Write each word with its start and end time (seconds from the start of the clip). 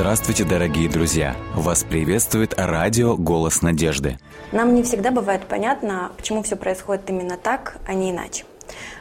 Здравствуйте, 0.00 0.44
дорогие 0.44 0.88
друзья! 0.88 1.34
Вас 1.56 1.82
приветствует 1.82 2.54
радио 2.56 3.16
«Голос 3.16 3.62
надежды». 3.62 4.16
Нам 4.52 4.72
не 4.76 4.84
всегда 4.84 5.10
бывает 5.10 5.46
понятно, 5.48 6.12
почему 6.16 6.44
все 6.44 6.54
происходит 6.54 7.10
именно 7.10 7.36
так, 7.36 7.78
а 7.84 7.94
не 7.94 8.12
иначе. 8.12 8.44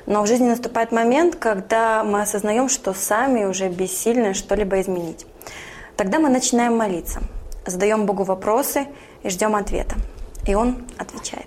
Но 0.07 0.23
в 0.23 0.27
жизни 0.27 0.49
наступает 0.49 0.91
момент, 0.91 1.35
когда 1.35 2.03
мы 2.03 2.23
осознаем, 2.23 2.67
что 2.67 2.95
сами 2.95 3.45
уже 3.45 3.69
бессильны 3.69 4.33
что-либо 4.33 4.81
изменить. 4.81 5.27
Тогда 5.97 6.17
мы 6.17 6.29
начинаем 6.29 6.75
молиться, 6.75 7.21
задаем 7.67 8.07
Богу 8.07 8.23
вопросы 8.23 8.87
и 9.21 9.29
ждем 9.29 9.55
ответа. 9.55 9.97
И 10.47 10.55
Он 10.55 10.83
отвечает. 10.97 11.45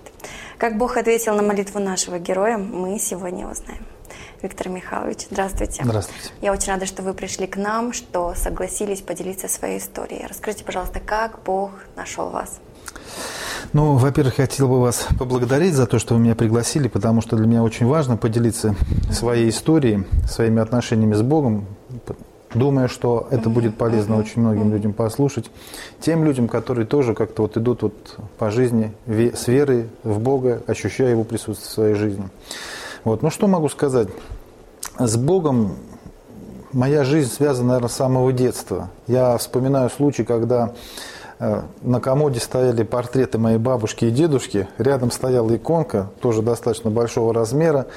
Как 0.57 0.77
Бог 0.77 0.95
ответил 0.95 1.35
на 1.35 1.43
молитву 1.43 1.81
нашего 1.81 2.19
героя, 2.19 2.57
мы 2.57 2.97
сегодня 2.99 3.49
узнаем. 3.49 3.85
Виктор 4.41 4.69
Михайлович, 4.69 5.27
здравствуйте. 5.29 5.83
Здравствуйте. 5.83 6.29
Я 6.41 6.51
очень 6.51 6.73
рада, 6.73 6.87
что 6.87 7.03
вы 7.03 7.13
пришли 7.13 7.45
к 7.45 7.57
нам, 7.57 7.93
что 7.93 8.33
согласились 8.35 9.01
поделиться 9.01 9.47
своей 9.47 9.77
историей. 9.77 10.25
Расскажите, 10.27 10.63
пожалуйста, 10.63 10.99
как 10.99 11.39
Бог 11.45 11.71
нашел 11.95 12.29
вас? 12.29 12.59
Ну, 13.73 13.97
во-первых, 13.97 14.39
я 14.39 14.47
хотел 14.47 14.67
бы 14.67 14.81
вас 14.81 15.07
поблагодарить 15.19 15.75
за 15.75 15.85
то, 15.85 15.99
что 15.99 16.15
вы 16.15 16.21
меня 16.21 16.33
пригласили, 16.33 16.87
потому 16.87 17.21
что 17.21 17.37
для 17.37 17.45
меня 17.45 17.61
очень 17.61 17.85
важно 17.85 18.17
поделиться 18.17 18.75
своей 19.11 19.49
историей, 19.49 20.05
своими 20.27 20.59
отношениями 20.59 21.13
с 21.13 21.21
Богом, 21.21 21.67
думая, 22.55 22.87
что 22.87 23.27
это 23.29 23.49
будет 23.49 23.77
полезно 23.77 24.17
очень 24.17 24.41
многим 24.41 24.73
людям 24.73 24.93
послушать, 24.93 25.51
тем 25.99 26.25
людям, 26.25 26.47
которые 26.47 26.87
тоже 26.87 27.13
как-то 27.13 27.43
вот 27.43 27.57
идут 27.57 27.83
вот 27.83 28.17
по 28.39 28.49
жизни 28.49 28.91
с 29.05 29.47
верой 29.47 29.87
в 30.03 30.19
Бога, 30.19 30.63
ощущая 30.65 31.11
Его 31.11 31.23
присутствие 31.23 31.69
в 31.69 31.73
своей 31.73 31.93
жизни. 31.93 32.25
Вот. 33.03 33.21
Ну, 33.21 33.29
что 33.29 33.47
могу 33.47 33.69
сказать? 33.69 34.09
С 34.99 35.17
Богом 35.17 35.75
моя 36.71 37.03
жизнь 37.03 37.31
связана, 37.31 37.69
наверное, 37.69 37.89
с 37.89 37.93
самого 37.93 38.31
детства. 38.31 38.89
Я 39.07 39.37
вспоминаю 39.37 39.89
случай, 39.89 40.23
когда 40.23 40.73
Э, 41.43 41.63
на 41.81 41.99
комоде 41.99 42.39
стояли 42.39 42.83
портреты 42.83 43.39
моей 43.39 43.57
бабушки 43.57 44.05
и 44.05 44.11
дедушки, 44.11 44.67
рядом 44.77 45.09
стояла 45.09 45.55
иконка, 45.55 46.11
тоже 46.21 46.43
достаточно 46.43 46.91
большого 46.91 47.33
размера. 47.33 47.87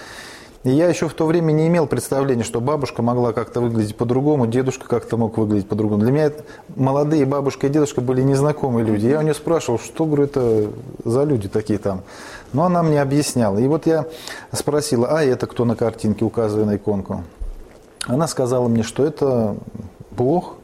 И 0.65 0.71
я 0.71 0.89
еще 0.89 1.09
в 1.09 1.15
то 1.15 1.27
время 1.27 1.53
не 1.53 1.69
имел 1.69 1.87
представления, 1.87 2.43
что 2.43 2.59
бабушка 2.59 3.03
могла 3.03 3.35
как-то 3.35 3.61
выглядеть 3.61 3.97
по-другому, 3.97 4.47
дедушка 4.47 4.89
как-то 4.89 5.19
мог 5.19 5.37
выглядеть 5.37 5.69
по-другому. 5.69 6.01
Для 6.01 6.11
меня 6.11 6.33
молодые 6.75 7.27
бабушка 7.27 7.67
и 7.67 7.71
дедушка 7.71 8.01
были 8.01 8.23
незнакомые 8.23 8.87
люди. 8.87 9.07
Я 9.07 9.19
у 9.19 9.23
нее 9.23 9.35
спрашивал, 9.35 9.79
что, 9.79 10.07
говорю, 10.07 10.25
это 10.25 10.71
за 11.05 11.25
люди 11.25 11.49
такие 11.49 11.79
там. 11.79 12.01
Но 12.55 12.65
она 12.65 12.83
мне 12.83 13.03
объясняла. 13.03 13.59
И 13.59 13.67
вот 13.67 13.87
я 13.87 14.07
спросила, 14.53 15.09
а 15.09 15.23
это 15.23 15.47
кто 15.47 15.67
на 15.67 15.77
картинке, 15.77 16.25
указывая 16.25 16.65
на 16.65 16.77
иконку? 16.77 17.25
Она 18.07 18.27
сказала 18.27 18.67
мне, 18.67 18.83
что 18.83 19.05
это 19.05 19.57
Бог, 20.13 20.57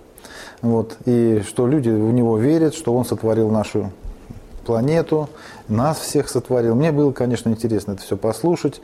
вот, 0.62 0.97
и 1.05 1.42
что 1.47 1.67
люди 1.67 1.91
в 1.91 2.12
него 2.12 2.39
верят, 2.39 2.75
что 2.75 2.95
он 2.95 3.05
сотворил 3.05 3.51
нашу 3.51 3.91
планету, 4.64 5.29
нас 5.71 5.99
всех 5.99 6.29
сотворил. 6.29 6.75
Мне 6.75 6.93
было, 6.93 7.13
конечно, 7.13 7.49
интересно 7.49 7.93
это 7.93 8.03
все 8.03 8.17
послушать. 8.17 8.81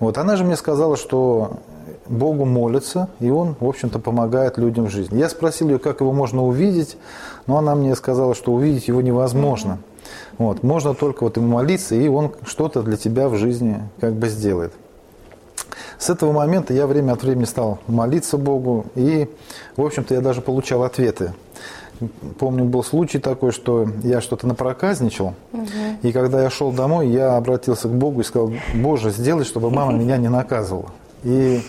Вот, 0.00 0.18
она 0.18 0.36
же 0.36 0.44
мне 0.44 0.56
сказала, 0.56 0.96
что 0.96 1.58
Богу 2.06 2.44
молится, 2.44 3.08
и 3.20 3.30
Он, 3.30 3.56
в 3.58 3.66
общем-то, 3.66 3.98
помогает 3.98 4.58
людям 4.58 4.86
в 4.86 4.90
жизни. 4.90 5.18
Я 5.18 5.28
спросил 5.28 5.68
ее, 5.68 5.78
как 5.78 6.00
его 6.00 6.12
можно 6.12 6.44
увидеть, 6.44 6.96
но 7.46 7.58
она 7.58 7.74
мне 7.74 7.94
сказала, 7.94 8.34
что 8.34 8.52
увидеть 8.52 8.88
его 8.88 9.00
невозможно. 9.00 9.78
Вот, 10.38 10.62
можно 10.62 10.94
только 10.94 11.24
вот 11.24 11.36
ему 11.36 11.48
молиться, 11.48 11.94
и 11.94 12.08
Он 12.08 12.32
что-то 12.46 12.82
для 12.82 12.96
тебя 12.96 13.28
в 13.28 13.36
жизни 13.36 13.80
как 14.00 14.14
бы 14.14 14.28
сделает. 14.28 14.72
С 15.98 16.10
этого 16.10 16.32
момента 16.32 16.74
я 16.74 16.86
время 16.86 17.12
от 17.12 17.22
времени 17.22 17.44
стал 17.44 17.78
молиться 17.86 18.36
Богу, 18.36 18.86
и, 18.94 19.28
в 19.76 19.84
общем-то, 19.84 20.14
я 20.14 20.20
даже 20.20 20.40
получал 20.40 20.82
ответы. 20.82 21.32
Помню, 22.38 22.64
был 22.64 22.82
случай 22.82 23.18
такой, 23.18 23.52
что 23.52 23.88
я 24.02 24.20
что-то 24.20 24.46
напроказничал, 24.46 25.34
угу. 25.52 25.68
и 26.02 26.12
когда 26.12 26.42
я 26.42 26.50
шел 26.50 26.72
домой, 26.72 27.08
я 27.08 27.36
обратился 27.36 27.88
к 27.88 27.92
Богу 27.92 28.20
и 28.20 28.24
сказал, 28.24 28.52
Боже, 28.74 29.10
сделай, 29.10 29.44
чтобы 29.44 29.70
мама 29.70 29.92
меня 29.98 30.16
не 30.16 30.28
наказывала. 30.28 30.90
И 31.22 31.62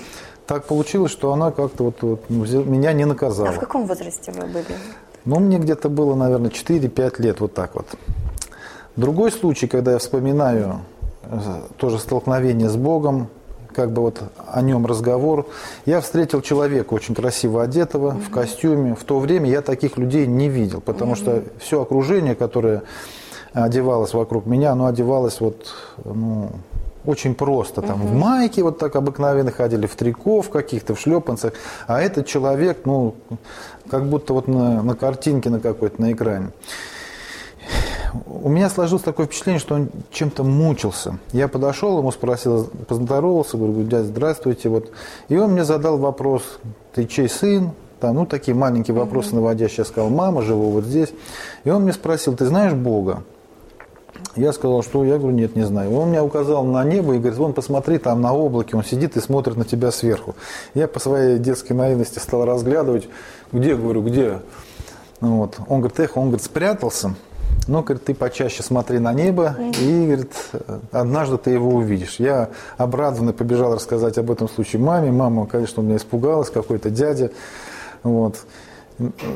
так 0.48 0.66
получилось, 0.66 1.12
что 1.12 1.34
она 1.34 1.52
как-то 1.52 1.86
вот, 1.86 2.02
вот 2.02 2.30
меня 2.30 2.94
не 2.94 3.06
наказала. 3.06 3.50
А 3.50 3.54
в 3.54 3.60
каком 3.60 3.86
возрасте 3.86 4.32
вы 4.32 4.46
были? 4.48 4.66
Ну, 5.26 5.40
мне 5.40 5.58
где-то 5.58 5.90
было, 5.90 6.14
наверное, 6.16 6.52
4-5 6.52 7.22
лет, 7.22 7.40
вот 7.40 7.54
так 7.54 7.76
вот. 7.76 7.88
Другой 8.96 9.32
случай, 9.32 9.68
когда 9.68 9.94
я 9.94 9.98
вспоминаю 9.98 10.82
э, 11.24 11.62
тоже 11.78 12.00
столкновение 12.00 12.70
с 12.70 12.76
Богом, 12.76 13.30
как 13.76 13.92
бы 13.92 14.02
вот 14.02 14.22
о 14.48 14.62
нем 14.62 14.86
разговор. 14.86 15.48
Я 15.86 16.02
встретил 16.02 16.42
человека 16.42 16.94
очень 16.94 17.14
красиво 17.14 17.62
одетого, 17.62 18.10
угу. 18.10 18.20
в 18.20 18.30
костюме. 18.30 18.96
В 18.96 19.04
то 19.04 19.20
время 19.20 19.50
я 19.50 19.62
таких 19.62 19.98
людей 19.98 20.26
не 20.26 20.50
видел, 20.50 20.82
потому 20.82 21.12
угу. 21.12 21.20
что 21.20 21.44
все 21.60 21.82
окружение, 21.82 22.36
которое 22.36 22.84
одевалось 23.54 24.14
вокруг 24.14 24.46
меня, 24.46 24.72
оно 24.72 24.88
одевалось 24.88 25.40
вот, 25.40 25.74
ну, 26.04 26.50
очень 27.06 27.36
просто. 27.36 27.82
Там 27.82 28.02
угу. 28.02 28.08
в 28.08 28.14
майке 28.16 28.64
вот 28.64 28.80
так 28.80 28.96
обыкновенно 28.96 29.52
ходили, 29.52 29.86
в 29.86 29.96
трико, 29.96 30.42
в 30.42 30.50
каких-то, 30.50 30.96
в 30.96 31.00
шлепанцах. 31.00 31.54
А 31.88 32.02
этот 32.02 32.26
человек, 32.26 32.80
ну, 32.86 33.16
как 33.90 34.06
будто 34.06 34.34
вот 34.34 34.48
на, 34.48 34.82
на 34.82 34.96
картинке 34.96 35.50
на 35.50 35.60
какой-то, 35.60 36.02
на 36.02 36.12
экране 36.12 36.52
у 38.26 38.50
меня 38.50 38.70
сложилось 38.70 39.04
такое 39.04 39.26
впечатление, 39.26 39.60
что 39.60 39.76
он 39.76 39.90
чем-то 40.12 40.44
мучился. 40.44 41.20
Я 41.32 41.48
подошел, 41.48 41.98
ему 41.98 42.12
спросил, 42.12 42.70
поздоровался, 42.88 43.58
говорю, 43.58 43.84
дядя, 43.84 44.06
здравствуйте. 44.06 44.70
Вот. 44.70 44.92
И 45.30 45.38
он 45.38 45.52
мне 45.52 45.64
задал 45.64 45.98
вопрос, 45.98 46.44
ты 46.94 47.06
чей 47.06 47.30
сын? 47.30 47.72
Там, 48.00 48.16
ну, 48.16 48.26
такие 48.26 48.56
маленькие 48.56 48.96
вопросы 48.96 49.32
mm-hmm. 49.32 49.36
наводящие. 49.36 49.80
Я 49.80 49.86
сказал, 49.86 50.10
мама, 50.10 50.42
живу 50.42 50.70
вот 50.70 50.86
здесь. 50.86 51.14
И 51.64 51.70
он 51.70 51.84
мне 51.84 51.94
спросил, 51.94 52.36
ты 52.36 52.46
знаешь 52.46 52.74
Бога? 52.74 53.24
Я 54.36 54.52
сказал, 54.54 54.84
что 54.84 55.04
я 55.06 55.18
говорю, 55.18 55.36
нет, 55.36 55.56
не 55.56 55.64
знаю. 55.64 55.94
Он 55.94 56.10
мне 56.10 56.22
указал 56.22 56.64
на 56.66 56.84
небо 56.84 57.16
и 57.16 57.20
говорит, 57.20 57.38
вон 57.38 57.54
посмотри, 57.54 57.98
там 57.98 58.22
на 58.22 58.34
облаке, 58.34 58.76
он 58.76 58.84
сидит 58.84 59.16
и 59.16 59.22
смотрит 59.22 59.56
на 59.56 59.66
тебя 59.66 59.92
сверху. 59.92 60.36
Я 60.74 60.88
по 60.88 61.00
своей 61.00 61.40
детской 61.40 61.74
наивности 61.74 62.20
стал 62.20 62.46
разглядывать, 62.46 63.08
где, 63.52 63.76
говорю, 63.76 64.02
где? 64.02 64.40
Вот. 65.22 65.58
Он 65.70 65.80
говорит, 65.80 66.00
эх, 66.00 66.18
он 66.18 66.26
говорит, 66.28 66.44
спрятался. 66.44 67.16
Ну, 67.68 67.82
говорит, 67.82 68.06
ты 68.06 68.14
почаще 68.14 68.62
смотри 68.62 69.00
на 69.00 69.12
небо, 69.14 69.56
и, 69.82 70.06
говорит, 70.06 70.32
однажды 70.92 71.38
ты 71.38 71.50
его 71.50 71.70
увидишь. 71.70 72.18
Я 72.20 72.50
обрадованно 72.78 73.34
побежал 73.34 73.74
рассказать 73.74 74.18
об 74.20 74.30
этом 74.30 74.48
случае 74.48 74.82
маме. 74.82 75.12
Мама, 75.12 75.48
конечно, 75.48 75.82
у 75.82 75.86
меня 75.86 75.98
испугалась, 75.98 76.52
какой-то 76.52 76.92
дядя. 76.92 77.32
Вот. 78.04 78.36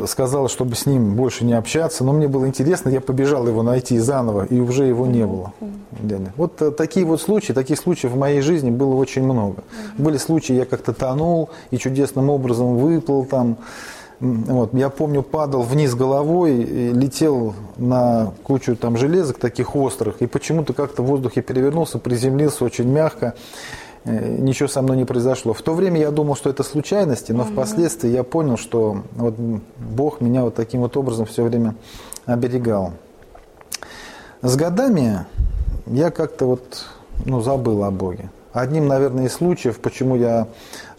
Сказала, 0.07 0.47
чтобы 0.47 0.75
с 0.75 0.85
ним 0.85 1.16
больше 1.16 1.44
не 1.44 1.53
общаться, 1.53 2.06
но 2.06 2.13
мне 2.13 2.29
было 2.29 2.45
интересно, 2.47 2.89
я 2.89 3.01
побежал 3.01 3.45
его 3.45 3.62
найти 3.62 3.97
заново, 4.00 4.45
и 4.45 4.59
уже 4.59 4.85
его 4.85 5.06
не 5.06 5.25
было. 5.25 5.51
Вот 6.38 6.62
э, 6.62 6.72
такие 6.72 7.06
вот 7.06 7.19
случаи, 7.19 7.51
таких 7.51 7.78
случаев 7.78 8.13
в 8.13 8.18
моей 8.18 8.39
жизни 8.39 8.69
было 8.69 8.95
очень 8.95 9.23
много. 9.23 9.63
Были 9.97 10.16
случаи, 10.16 10.53
я 10.53 10.66
как-то 10.66 10.94
тонул 10.94 11.50
и 11.72 11.78
чудесным 11.78 12.29
образом 12.29 12.78
выплыл 12.78 13.25
там. 13.25 13.57
Вот, 14.19 14.74
я 14.74 14.90
помню, 14.90 15.24
падал 15.24 15.62
вниз 15.62 15.96
головой, 15.96 16.63
летел 16.63 17.53
на 17.78 18.34
кучу 18.44 18.75
там 18.75 18.97
железок 18.97 19.40
таких 19.40 19.75
острых, 19.78 20.22
и 20.22 20.28
почему-то 20.28 20.74
как-то 20.74 21.03
в 21.03 21.06
воздухе 21.06 21.41
перевернулся, 21.41 22.00
приземлился 22.00 22.66
очень 22.66 22.90
мягко. 22.90 23.35
Э, 24.03 24.38
ничего 24.38 24.68
со 24.68 24.81
мной 24.81 24.97
не 24.97 25.06
произошло. 25.06 25.53
В 25.53 25.62
то 25.62 25.74
время 25.74 26.00
я 26.00 26.12
думал, 26.12 26.35
что 26.35 26.50
это 26.50 26.63
случайности, 26.63 27.31
но 27.31 27.44
угу. 27.44 27.53
впоследствии 27.53 28.09
я 28.09 28.24
понял, 28.24 28.57
что 28.57 29.03
вот 29.16 29.35
Бог 29.78 30.22
меня 30.22 30.44
вот 30.44 30.56
таким 30.56 30.81
вот 30.81 30.97
образом 30.97 31.25
все 31.25 31.44
время 31.44 31.75
оберегал. 32.25 32.94
С 34.41 34.56
годами 34.56 35.25
я 35.86 36.12
как-то 36.12 36.46
вот 36.46 36.86
ну, 37.25 37.42
забыл 37.42 37.83
о 37.83 37.92
Боге. 37.92 38.31
Одним, 38.54 38.88
наверное, 38.88 39.25
из 39.25 39.33
случаев, 39.33 39.80
почему 39.80 40.15
я 40.15 40.48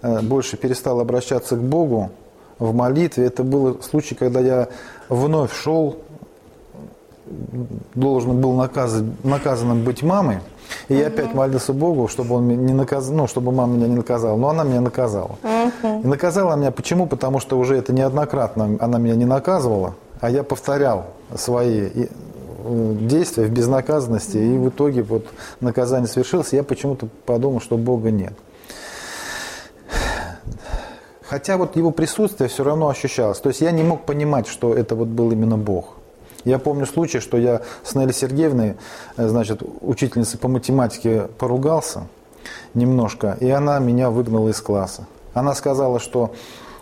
э, 0.02 0.20
больше 0.20 0.56
перестал 0.56 1.00
обращаться 1.00 1.56
к 1.56 1.60
Богу, 1.62 2.10
в 2.60 2.72
молитве. 2.72 3.24
Это 3.24 3.42
был 3.42 3.82
случай, 3.82 4.14
когда 4.14 4.38
я 4.38 4.68
вновь 5.08 5.52
шел, 5.52 5.96
должен 7.94 8.40
был 8.40 8.52
наказан, 8.52 9.14
наказанным 9.24 9.82
быть 9.82 10.02
мамой. 10.02 10.38
И 10.88 10.94
я 10.94 11.08
опять 11.08 11.34
молился 11.34 11.72
Богу, 11.72 12.06
чтобы 12.06 12.36
он 12.36 12.48
не 12.48 12.72
наказал, 12.72 13.16
ну, 13.16 13.26
чтобы 13.26 13.50
мама 13.50 13.74
меня 13.74 13.88
не 13.88 13.96
наказала. 13.96 14.36
Но 14.36 14.48
она 14.50 14.62
меня 14.62 14.80
наказала. 14.80 15.36
И 15.82 16.06
наказала 16.06 16.54
меня 16.54 16.70
почему? 16.70 17.06
Потому 17.06 17.40
что 17.40 17.58
уже 17.58 17.76
это 17.76 17.92
неоднократно 17.92 18.76
она 18.78 18.98
меня 18.98 19.16
не 19.16 19.24
наказывала, 19.24 19.94
а 20.20 20.30
я 20.30 20.44
повторял 20.44 21.06
свои 21.34 21.88
э, 21.88 22.06
действия 23.00 23.46
в 23.46 23.50
безнаказанности. 23.50 24.36
И 24.36 24.58
в 24.58 24.68
итоге 24.68 25.02
вот 25.02 25.26
наказание 25.60 26.08
свершилось. 26.08 26.52
Я 26.52 26.62
почему-то 26.62 27.08
подумал, 27.26 27.60
что 27.60 27.76
Бога 27.76 28.10
нет. 28.10 28.34
Хотя 31.30 31.56
вот 31.56 31.76
его 31.76 31.92
присутствие 31.92 32.48
все 32.48 32.64
равно 32.64 32.88
ощущалось. 32.88 33.38
То 33.38 33.50
есть 33.50 33.60
я 33.60 33.70
не 33.70 33.84
мог 33.84 34.04
понимать, 34.04 34.48
что 34.48 34.74
это 34.74 34.96
вот 34.96 35.06
был 35.06 35.30
именно 35.30 35.56
Бог. 35.56 35.90
Я 36.44 36.58
помню 36.58 36.86
случай, 36.86 37.20
что 37.20 37.38
я 37.38 37.60
с 37.84 37.94
Нелли 37.94 38.10
Сергеевной, 38.10 38.74
э, 39.16 39.28
значит, 39.28 39.62
учительницей 39.80 40.40
по 40.40 40.48
математике, 40.48 41.28
поругался 41.38 42.08
немножко, 42.74 43.36
и 43.38 43.48
она 43.48 43.78
меня 43.78 44.10
выгнала 44.10 44.48
из 44.48 44.60
класса. 44.60 45.06
Она 45.32 45.54
сказала, 45.54 46.00
что 46.00 46.32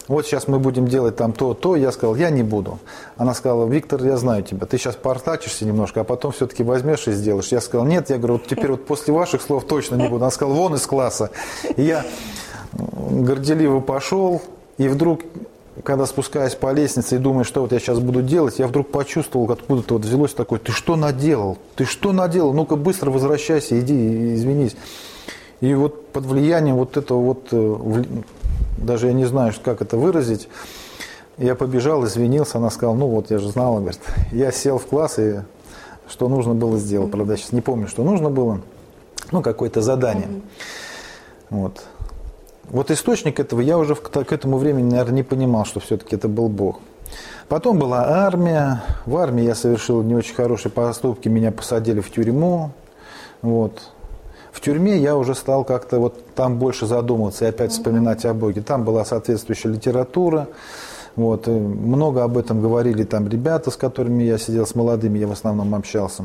вот 0.07 0.25
сейчас 0.25 0.49
мы 0.49 0.59
будем 0.59 0.89
делать 0.89 1.17
там 1.17 1.35
то, 1.35 1.53
то. 1.53 1.77
Я 1.77 1.93
сказал, 1.93 2.17
я 2.17 2.31
не 2.31 2.43
буду. 2.43 2.79
Она 3.19 3.35
сказала, 3.35 3.67
Виктор, 3.67 4.03
я 4.03 4.17
знаю 4.17 4.43
тебя, 4.43 4.65
ты 4.65 4.79
сейчас 4.79 4.97
портачишься 4.97 5.67
немножко, 5.67 6.01
а 6.01 6.05
потом 6.05 6.33
все-таки 6.33 6.63
возьмешь 6.63 7.07
и 7.07 7.13
сделаешь. 7.13 7.49
Я 7.49 7.61
сказал, 7.61 7.87
нет, 7.87 8.09
я 8.09 8.17
говорю, 8.17 8.35
вот 8.35 8.47
теперь 8.47 8.71
вот 8.71 8.87
после 8.87 9.13
ваших 9.13 9.43
слов 9.43 9.65
точно 9.67 9.97
не 9.97 10.09
буду. 10.09 10.25
Она 10.25 10.31
сказала, 10.31 10.55
вон 10.57 10.75
из 10.75 10.87
класса. 10.87 11.31
И 11.77 11.83
я 11.83 12.07
горделиво 12.73 13.81
пошел, 13.81 14.43
и 14.77 14.89
вдруг 14.89 15.23
когда 15.85 16.07
спускаясь 16.07 16.55
по 16.55 16.73
лестнице 16.73 17.17
и 17.17 17.19
думаю, 17.19 17.45
что 17.45 17.61
вот 17.61 17.73
я 17.73 17.79
сейчас 17.79 18.01
буду 18.01 18.23
делать, 18.23 18.59
я 18.59 18.67
вдруг 18.67 18.91
почувствовал, 18.91 19.51
откуда-то 19.51 19.95
вот 19.95 20.05
взялось 20.05 20.35
такое, 20.35 20.59
ты 20.59 20.73
что 20.73 20.97
наделал? 20.97 21.59
Ты 21.77 21.85
что 21.85 22.13
наделал? 22.13 22.53
Ну-ка 22.53 22.77
быстро 22.77 23.11
возвращайся, 23.11 23.79
иди, 23.79 24.35
извинись. 24.35 24.77
И 25.61 25.75
вот 25.75 26.09
под 26.13 26.25
влиянием 26.27 26.77
вот 26.77 26.97
этого 26.97 27.21
вот, 27.21 27.49
э, 27.53 28.05
даже 28.79 29.09
я 29.09 29.13
не 29.13 29.25
знаю, 29.25 29.53
как 29.63 29.83
это 29.83 29.97
выразить, 29.97 30.49
я 31.37 31.55
побежал, 31.55 32.05
извинился, 32.05 32.59
она 32.59 32.71
сказала, 32.71 32.97
ну 32.97 33.07
вот, 33.07 33.31
я 33.31 33.39
же 33.39 33.49
знала, 33.49 33.79
говорит. 33.79 34.01
Я 34.33 34.51
сел 34.51 34.79
в 34.79 34.87
класс, 34.87 35.19
и 35.19 35.41
что 36.09 36.29
нужно 36.29 36.55
было 36.55 36.79
сделать. 36.79 37.11
Правда, 37.11 37.33
я 37.33 37.37
сейчас 37.37 37.53
не 37.53 37.61
помню, 37.61 37.87
что 37.87 38.03
нужно 38.03 38.31
было. 38.31 38.61
Ну, 39.31 39.43
какое-то 39.43 39.81
задание. 39.81 40.29
Вот. 41.51 41.85
Вот 42.71 42.91
источник 42.91 43.41
этого 43.41 43.61
я 43.61 43.79
уже 43.79 43.95
к 43.95 44.33
этому 44.33 44.59
времени, 44.59 44.91
наверное, 44.91 45.15
не 45.15 45.23
понимал, 45.23 45.65
что 45.65 45.81
все-таки 45.81 46.17
это 46.17 46.29
был 46.29 46.49
Бог. 46.49 46.81
Потом 47.49 47.79
была 47.79 48.05
армия. 48.27 48.83
В 49.07 49.17
армии 49.17 49.45
я 49.45 49.55
совершил 49.55 50.03
не 50.03 50.15
очень 50.15 50.35
хорошие 50.35 50.71
поступки, 50.71 51.29
меня 51.29 51.51
посадили 51.51 52.01
в 52.01 52.11
тюрьму. 52.11 52.73
Вот. 53.41 53.91
В 54.53 54.61
тюрьме 54.61 54.99
я 54.99 55.17
уже 55.17 55.35
стал 55.35 55.65
как-то 55.65 55.99
вот 55.99 56.35
там 56.35 56.59
больше 56.59 56.87
задумываться 56.87 57.47
и 57.47 57.49
опять 57.49 57.73
вспоминать 57.73 58.25
о 58.27 58.35
Боге. 58.35 58.61
Там 58.61 58.85
была 58.85 59.05
соответствующая 59.05 59.71
литература. 59.71 60.49
Вот. 61.17 61.47
Много 61.47 62.23
об 62.23 62.37
этом 62.37 62.61
говорили 62.61 63.05
там 63.05 63.29
ребята, 63.29 63.71
с 63.71 63.77
которыми 63.77 64.25
я 64.25 64.37
сидел, 64.37 64.67
с 64.67 64.75
молодыми 64.75 65.19
я 65.19 65.27
в 65.27 65.33
основном 65.33 65.75
общался. 65.75 66.25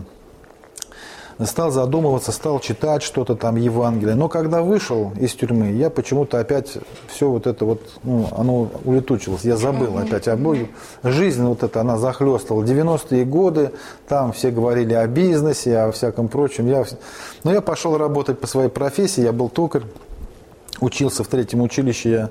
Стал 1.46 1.72
задумываться, 1.72 2.32
стал 2.32 2.60
читать 2.60 3.04
что-то 3.04 3.36
там 3.36 3.56
Евангелие. 3.56 4.16
Но 4.16 4.30
когда 4.30 4.62
вышел 4.62 5.12
из 5.20 5.34
тюрьмы, 5.34 5.72
я 5.72 5.90
почему-то 5.90 6.40
опять 6.40 6.78
все 7.08 7.30
вот 7.30 7.48
это 7.48 7.66
вот, 7.66 7.82
ну, 8.04 8.28
оно 8.38 8.70
улетучилось. 8.86 9.44
Я 9.44 9.58
забыл 9.58 9.98
опять 9.98 10.28
о 10.28 10.38
Боге. 10.38 10.70
Жизнь 11.04 11.44
вот 11.44 11.64
эта, 11.64 11.82
она 11.82 11.98
захлестывала. 11.98 12.64
90-е 12.64 13.26
годы, 13.26 13.72
там 14.08 14.32
все 14.32 14.52
говорили 14.52 14.94
о 14.94 15.08
бизнесе, 15.08 15.78
о 15.80 15.92
всяком 15.92 16.28
прочем. 16.28 16.68
Я 16.68 16.86
но 17.44 17.52
я 17.52 17.62
пошел 17.62 17.98
работать 17.98 18.40
по 18.40 18.48
своей 18.48 18.70
профессии, 18.70 19.22
я 19.22 19.34
был 19.34 19.50
токарь, 19.50 19.84
учился 20.80 21.24
в 21.24 21.28
третьем 21.28 21.62
училище, 21.62 22.10
я 22.10 22.30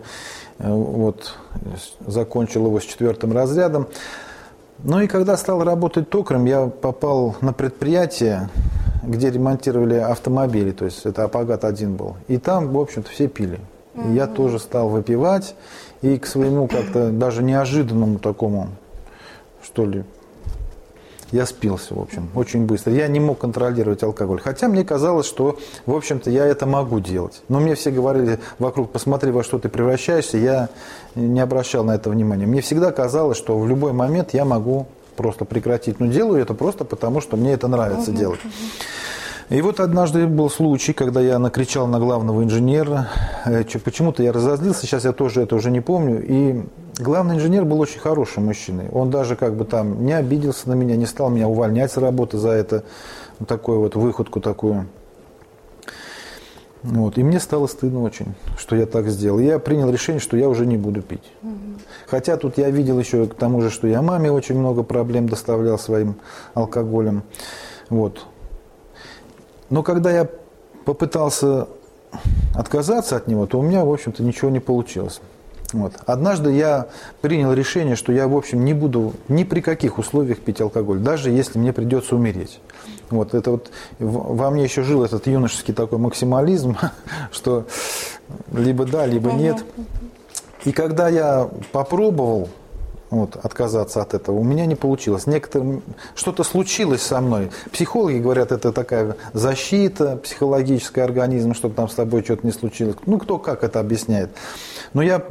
э, 0.59 0.70
вот, 0.70 1.35
закончил 2.06 2.67
его 2.67 2.81
с 2.81 2.85
четвертым 2.85 3.32
разрядом. 3.32 3.88
Ну 4.85 5.00
и 5.00 5.06
когда 5.06 5.37
стал 5.37 5.62
работать 5.62 6.11
токарем, 6.11 6.44
я 6.47 6.67
попал 6.67 7.37
на 7.41 7.53
предприятие, 7.53 8.49
где 9.02 9.31
ремонтировали 9.31 9.96
автомобили, 9.96 10.72
то 10.72 10.84
есть 10.84 11.04
это 11.04 11.25
Апагат-1 11.25 11.96
был. 11.96 12.16
И 12.28 12.38
там, 12.38 12.72
в 12.72 12.78
общем-то, 12.78 13.10
все 13.10 13.28
пили. 13.28 13.60
И 13.94 14.14
я 14.14 14.26
тоже 14.26 14.58
стал 14.58 14.88
выпивать, 14.88 15.54
и 16.00 16.19
к 16.19 16.26
своему 16.26 16.66
как-то 16.66 17.10
даже 17.10 17.43
неожиданному 17.43 18.19
такому, 18.19 18.69
что 19.62 19.84
ли, 19.84 20.04
я 21.32 21.46
спился, 21.46 21.94
в 21.94 22.00
общем, 22.00 22.28
очень 22.34 22.66
быстро. 22.66 22.93
Я 22.93 23.08
не 23.08 23.19
мог 23.19 23.38
контролировать 23.38 24.02
алкоголь. 24.02 24.38
Хотя 24.38 24.69
мне 24.69 24.84
казалось, 24.84 25.26
что, 25.26 25.58
в 25.87 25.94
общем-то, 25.94 26.28
я 26.31 26.44
это 26.44 26.66
могу 26.66 27.00
делать. 27.00 27.43
Но 27.49 27.58
мне 27.58 27.75
все 27.75 27.90
говорили 27.90 28.38
вокруг, 28.58 28.93
посмотри, 28.93 29.31
во 29.31 29.43
что 29.43 29.58
ты 29.58 29.70
превращаешься. 29.70 30.37
Я 30.37 30.69
не 31.14 31.40
обращал 31.40 31.84
на 31.84 31.94
это 31.94 32.10
внимания. 32.10 32.44
Мне 32.44 32.60
всегда 32.60 32.93
казалось, 32.93 33.38
что 33.38 33.58
в 33.58 33.66
любой 33.66 33.94
момент 33.94 34.34
я 34.34 34.44
могу 34.44 34.87
просто 35.17 35.44
прекратить. 35.44 36.00
Но 36.00 36.06
делаю 36.06 36.41
это 36.41 36.55
просто 36.55 36.85
потому, 36.85 37.20
что 37.20 37.37
мне 37.37 37.53
это 37.53 37.69
нравится 37.69 38.12
делать. 38.12 38.41
И 39.53 39.61
вот 39.61 39.81
однажды 39.81 40.26
был 40.26 40.49
случай, 40.49 40.94
когда 40.94 41.20
я 41.20 41.38
накричал 41.38 41.87
на 41.87 41.99
главного 41.99 42.43
инженера. 42.43 43.09
Э, 43.44 43.64
почему-то 43.85 44.23
я 44.23 44.32
разозлился, 44.32 44.87
сейчас 44.87 45.05
я 45.05 45.12
тоже 45.12 45.43
это 45.43 45.56
уже 45.56 45.70
не 45.70 45.82
помню. 45.82 46.25
И 46.25 46.62
главный 46.99 47.37
инженер 47.37 47.67
был 47.67 47.79
очень 47.79 48.00
хороший 48.00 48.43
мужчиной. 48.43 48.88
Он 48.93 49.11
даже 49.11 49.37
как 49.37 49.55
бы 49.55 49.67
там 49.67 50.06
не 50.06 50.14
обиделся 50.14 50.70
на 50.70 50.73
меня, 50.73 50.97
не 50.97 51.05
стал 51.05 51.29
меня 51.29 51.49
увольнять 51.49 51.93
с 51.93 51.99
работы 51.99 52.38
за 52.38 52.50
это, 52.50 52.85
такую 53.47 53.81
вот 53.81 53.94
выходку 53.94 54.41
такую. 54.41 54.87
Вот. 56.82 57.17
И 57.19 57.23
мне 57.23 57.38
стало 57.38 57.67
стыдно 57.67 58.02
очень, 58.02 58.34
что 58.56 58.76
я 58.76 58.87
так 58.87 59.08
сделал. 59.08 59.38
Я 59.38 59.58
принял 59.58 59.90
решение, 59.90 60.20
что 60.20 60.37
я 60.37 60.49
уже 60.49 60.67
не 60.67 60.76
буду 60.76 61.02
пить. 61.02 61.23
Угу. 61.43 61.52
Хотя 62.06 62.37
тут 62.37 62.58
я 62.58 62.70
видел 62.70 62.99
еще 62.99 63.26
к 63.26 63.34
тому 63.34 63.61
же, 63.61 63.70
что 63.70 63.87
я 63.87 64.02
маме 64.02 64.31
очень 64.31 64.58
много 64.58 64.82
проблем 64.82 65.29
доставлял 65.29 65.79
своим 65.79 66.17
алкоголем. 66.55 67.23
Вот. 67.88 68.26
Но 69.70 69.82
когда 69.82 70.11
я 70.11 70.29
попытался 70.84 71.69
отказаться 72.55 73.17
от 73.17 73.28
него, 73.28 73.46
то 73.46 73.58
у 73.58 73.62
меня, 73.62 73.85
в 73.85 73.93
общем-то, 73.93 74.23
ничего 74.23 74.50
не 74.50 74.61
получилось. 74.61 75.20
Вот. 75.73 75.94
Однажды 76.05 76.52
я 76.52 76.88
принял 77.23 77.52
решение, 77.52 77.96
что 77.96 78.12
я, 78.12 78.28
в 78.28 78.37
общем, 78.37 78.64
не 78.64 78.75
буду 78.75 79.14
ни 79.28 79.44
при 79.44 79.61
каких 79.61 79.99
условиях 79.99 80.40
пить 80.40 80.61
алкоголь, 80.61 80.99
даже 80.99 81.31
если 81.31 81.58
мне 81.58 81.73
придется 81.73 82.17
умереть. 82.17 82.61
Вот 83.19 83.35
это 83.35 83.50
вот 83.50 83.70
во 83.99 84.50
мне 84.50 84.64
еще 84.64 84.82
жил 84.82 85.05
этот 85.05 85.26
юношеский 85.26 85.75
такой 85.75 85.99
максимализм, 85.99 86.76
что 87.32 87.67
либо 88.53 88.85
да, 88.85 89.06
либо 89.06 89.32
нет. 89.32 89.64
И 90.64 90.73
когда 90.73 91.09
я 91.09 91.49
попробовал 91.73 92.49
вот, 93.12 93.37
отказаться 93.37 94.00
от 94.00 94.14
этого. 94.14 94.37
У 94.38 94.43
меня 94.43 94.64
не 94.64 94.75
получилось. 94.75 95.26
Некоторым 95.26 95.82
что-то 96.14 96.44
случилось 96.44 97.03
со 97.03 97.20
мной. 97.20 97.50
Психологи 97.70 98.17
говорят, 98.17 98.53
это 98.53 98.73
такая 98.73 99.17
защита 99.35 100.17
психологическая 100.17 101.05
организма, 101.05 101.55
чтобы 101.55 101.75
там 101.75 101.91
с 101.91 101.94
тобой 101.94 102.25
что-то 102.25 102.47
не 102.47 102.53
случилось. 102.53 102.97
Ну, 103.05 103.19
кто 103.19 103.38
как 103.38 103.64
это 103.64 103.81
объясняет. 103.81 104.31
Но 104.94 105.03
я 105.03 105.23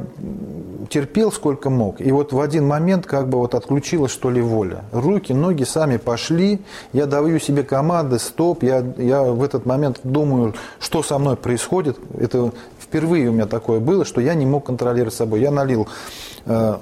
терпел 0.90 1.32
сколько 1.32 1.70
мог. 1.70 2.00
И 2.00 2.12
вот 2.12 2.32
в 2.32 2.40
один 2.40 2.68
момент 2.68 3.04
как 3.06 3.28
бы 3.28 3.38
вот 3.38 3.56
отключилась, 3.56 4.12
что 4.12 4.30
ли, 4.30 4.40
воля. 4.40 4.84
Руки, 4.92 5.32
ноги 5.32 5.64
сами 5.64 5.96
пошли. 5.96 6.60
Я 6.92 7.06
даю 7.06 7.40
себе 7.40 7.64
команды, 7.64 8.20
стоп. 8.20 8.62
Я, 8.62 8.84
я 8.96 9.22
в 9.24 9.42
этот 9.42 9.66
момент 9.66 9.98
думаю, 10.04 10.54
что 10.78 11.02
со 11.02 11.18
мной 11.18 11.36
происходит. 11.36 11.98
Это 12.16 12.52
впервые 12.78 13.28
у 13.28 13.32
меня 13.32 13.46
такое 13.46 13.80
было, 13.80 14.04
что 14.04 14.20
я 14.20 14.34
не 14.34 14.46
мог 14.46 14.66
контролировать 14.66 15.14
собой. 15.14 15.40
Я 15.40 15.50
налил 15.50 15.88
э, 16.46 16.76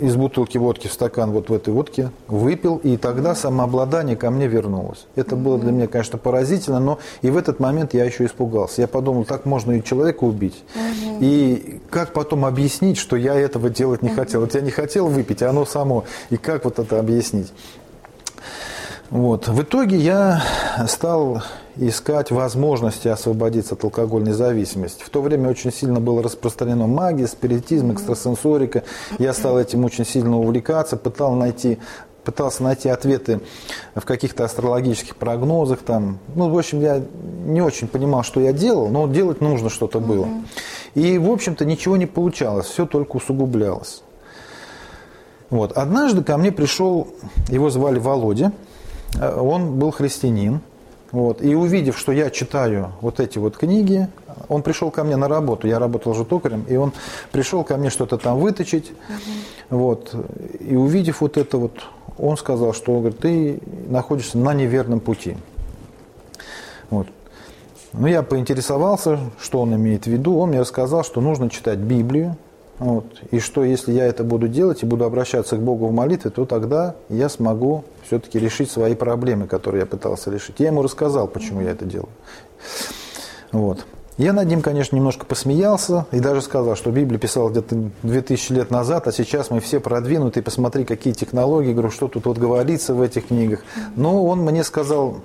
из 0.00 0.16
бутылки 0.16 0.58
водки 0.58 0.88
в 0.88 0.92
стакан 0.92 1.30
вот 1.30 1.48
в 1.48 1.52
этой 1.52 1.72
водке, 1.72 2.10
выпил, 2.28 2.76
и 2.76 2.96
тогда 2.96 3.34
самообладание 3.34 4.16
ко 4.16 4.30
мне 4.30 4.46
вернулось. 4.46 5.06
Это 5.16 5.36
было 5.36 5.58
для 5.58 5.72
меня, 5.72 5.86
конечно, 5.86 6.18
поразительно, 6.18 6.80
но 6.80 6.98
и 7.22 7.30
в 7.30 7.36
этот 7.36 7.60
момент 7.60 7.94
я 7.94 8.04
еще 8.04 8.24
испугался. 8.24 8.82
Я 8.82 8.88
подумал, 8.88 9.24
так 9.24 9.44
можно 9.46 9.72
и 9.72 9.82
человека 9.82 10.24
убить. 10.24 10.64
И 11.20 11.80
как 11.90 12.12
потом 12.12 12.44
объяснить, 12.44 12.98
что 12.98 13.16
я 13.16 13.34
этого 13.34 13.70
делать 13.70 14.02
не 14.02 14.10
хотел? 14.10 14.40
Вот 14.40 14.54
я 14.54 14.60
не 14.60 14.70
хотел 14.70 15.08
выпить, 15.08 15.42
а 15.42 15.50
оно 15.50 15.64
само. 15.64 16.04
И 16.30 16.36
как 16.36 16.64
вот 16.64 16.78
это 16.78 16.98
объяснить? 16.98 17.52
Вот. 19.10 19.48
В 19.48 19.62
итоге 19.62 19.96
я 19.96 20.42
стал 20.88 21.42
искать 21.76 22.30
возможности 22.30 23.08
освободиться 23.08 23.74
от 23.74 23.84
алкогольной 23.84 24.32
зависимости. 24.32 25.02
В 25.02 25.10
то 25.10 25.22
время 25.22 25.50
очень 25.50 25.72
сильно 25.72 26.00
было 26.00 26.22
распространено 26.22 26.86
магия, 26.86 27.26
спиритизм, 27.26 27.92
экстрасенсорика. 27.92 28.82
Я 29.18 29.32
стал 29.32 29.58
этим 29.58 29.84
очень 29.84 30.04
сильно 30.04 30.38
увлекаться, 30.38 30.96
пытал 30.96 31.34
найти 31.34 31.78
пытался 32.24 32.64
найти 32.64 32.88
ответы 32.88 33.40
в 33.94 34.00
каких-то 34.04 34.44
астрологических 34.44 35.14
прогнозах. 35.14 35.78
Там. 35.78 36.18
Ну, 36.34 36.48
в 36.48 36.58
общем, 36.58 36.80
я 36.80 37.00
не 37.44 37.62
очень 37.62 37.86
понимал, 37.86 38.24
что 38.24 38.40
я 38.40 38.52
делал, 38.52 38.88
но 38.88 39.06
делать 39.06 39.40
нужно 39.40 39.70
что-то 39.70 40.00
было. 40.00 40.26
И, 40.96 41.18
в 41.18 41.30
общем-то, 41.30 41.64
ничего 41.64 41.96
не 41.96 42.06
получалось, 42.06 42.66
все 42.66 42.84
только 42.84 43.14
усугублялось. 43.18 44.02
Вот. 45.50 45.70
Однажды 45.78 46.24
ко 46.24 46.36
мне 46.36 46.50
пришел, 46.50 47.06
его 47.48 47.70
звали 47.70 48.00
Володя, 48.00 48.50
Э, 49.18 49.38
он 49.38 49.78
был 49.78 49.90
христианин. 49.90 50.60
Вот, 51.16 51.40
и 51.40 51.54
увидев, 51.54 51.98
что 51.98 52.12
я 52.12 52.28
читаю 52.28 52.92
вот 53.00 53.20
эти 53.20 53.38
вот 53.38 53.56
книги, 53.56 54.06
он 54.50 54.60
пришел 54.60 54.90
ко 54.90 55.02
мне 55.02 55.16
на 55.16 55.28
работу, 55.28 55.66
я 55.66 55.78
работал 55.78 56.12
же 56.12 56.26
токарем, 56.26 56.66
и 56.68 56.76
он 56.76 56.92
пришел 57.32 57.64
ко 57.64 57.78
мне 57.78 57.88
что-то 57.88 58.18
там 58.18 58.38
выточить, 58.38 58.90
угу. 59.70 59.78
вот, 59.78 60.14
и 60.60 60.76
увидев 60.76 61.22
вот 61.22 61.38
это 61.38 61.56
вот, 61.56 61.72
он 62.18 62.36
сказал, 62.36 62.74
что 62.74 62.92
он 62.92 62.98
говорит, 62.98 63.18
ты 63.20 63.60
находишься 63.88 64.36
на 64.36 64.52
неверном 64.52 65.00
пути. 65.00 65.38
Вот. 66.90 67.06
Ну, 67.94 68.08
я 68.08 68.22
поинтересовался, 68.22 69.18
что 69.40 69.62
он 69.62 69.74
имеет 69.74 70.04
в 70.04 70.08
виду, 70.08 70.36
он 70.36 70.50
мне 70.50 70.60
рассказал, 70.60 71.02
что 71.02 71.22
нужно 71.22 71.48
читать 71.48 71.78
Библию, 71.78 72.36
вот, 72.78 73.06
и 73.30 73.40
что 73.40 73.64
если 73.64 73.92
я 73.92 74.04
это 74.06 74.22
буду 74.22 74.48
делать 74.48 74.82
и 74.82 74.86
буду 74.86 75.04
обращаться 75.04 75.56
к 75.56 75.62
Богу 75.62 75.86
в 75.86 75.92
молитве, 75.92 76.30
то 76.30 76.44
тогда 76.44 76.94
я 77.08 77.28
смогу 77.28 77.84
все-таки 78.06 78.38
решить 78.38 78.70
свои 78.70 78.94
проблемы, 78.94 79.46
которые 79.46 79.80
я 79.80 79.86
пытался 79.86 80.30
решить. 80.30 80.56
Я 80.58 80.66
ему 80.68 80.82
рассказал, 80.82 81.26
почему 81.26 81.62
я 81.62 81.70
это 81.70 81.86
делаю. 81.86 82.10
Вот. 83.52 83.86
Я 84.18 84.32
над 84.32 84.48
ним, 84.48 84.62
конечно, 84.62 84.96
немножко 84.96 85.26
посмеялся 85.26 86.06
и 86.10 86.20
даже 86.20 86.40
сказал, 86.40 86.74
что 86.74 86.90
Библия 86.90 87.18
писала 87.18 87.50
где-то 87.50 87.90
2000 88.02 88.52
лет 88.52 88.70
назад, 88.70 89.06
а 89.06 89.12
сейчас 89.12 89.50
мы 89.50 89.60
все 89.60 89.78
продвинутые, 89.78 90.42
посмотри, 90.42 90.84
какие 90.84 91.12
технологии, 91.12 91.72
говорю, 91.72 91.90
что 91.90 92.08
тут 92.08 92.24
вот 92.24 92.38
говорится 92.38 92.94
в 92.94 93.02
этих 93.02 93.28
книгах. 93.28 93.62
Но 93.94 94.24
он 94.24 94.40
мне 94.40 94.64
сказал, 94.64 95.18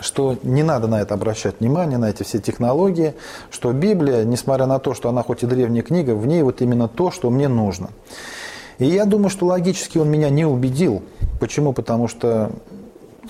что 0.00 0.36
не 0.42 0.62
надо 0.62 0.88
на 0.88 1.00
это 1.00 1.14
обращать 1.14 1.60
внимание, 1.60 1.98
на 1.98 2.10
эти 2.10 2.22
все 2.22 2.38
технологии, 2.38 3.14
что 3.50 3.72
Библия, 3.72 4.24
несмотря 4.24 4.66
на 4.66 4.78
то, 4.78 4.94
что 4.94 5.08
она 5.08 5.22
хоть 5.22 5.42
и 5.42 5.46
древняя 5.46 5.82
книга, 5.82 6.14
в 6.14 6.26
ней 6.26 6.42
вот 6.42 6.62
именно 6.62 6.88
то, 6.88 7.10
что 7.10 7.30
мне 7.30 7.48
нужно. 7.48 7.90
И 8.78 8.86
я 8.86 9.04
думаю, 9.06 9.30
что 9.30 9.46
логически 9.46 9.98
он 9.98 10.10
меня 10.10 10.28
не 10.28 10.44
убедил. 10.44 11.02
Почему? 11.40 11.72
Потому 11.72 12.08
что 12.08 12.50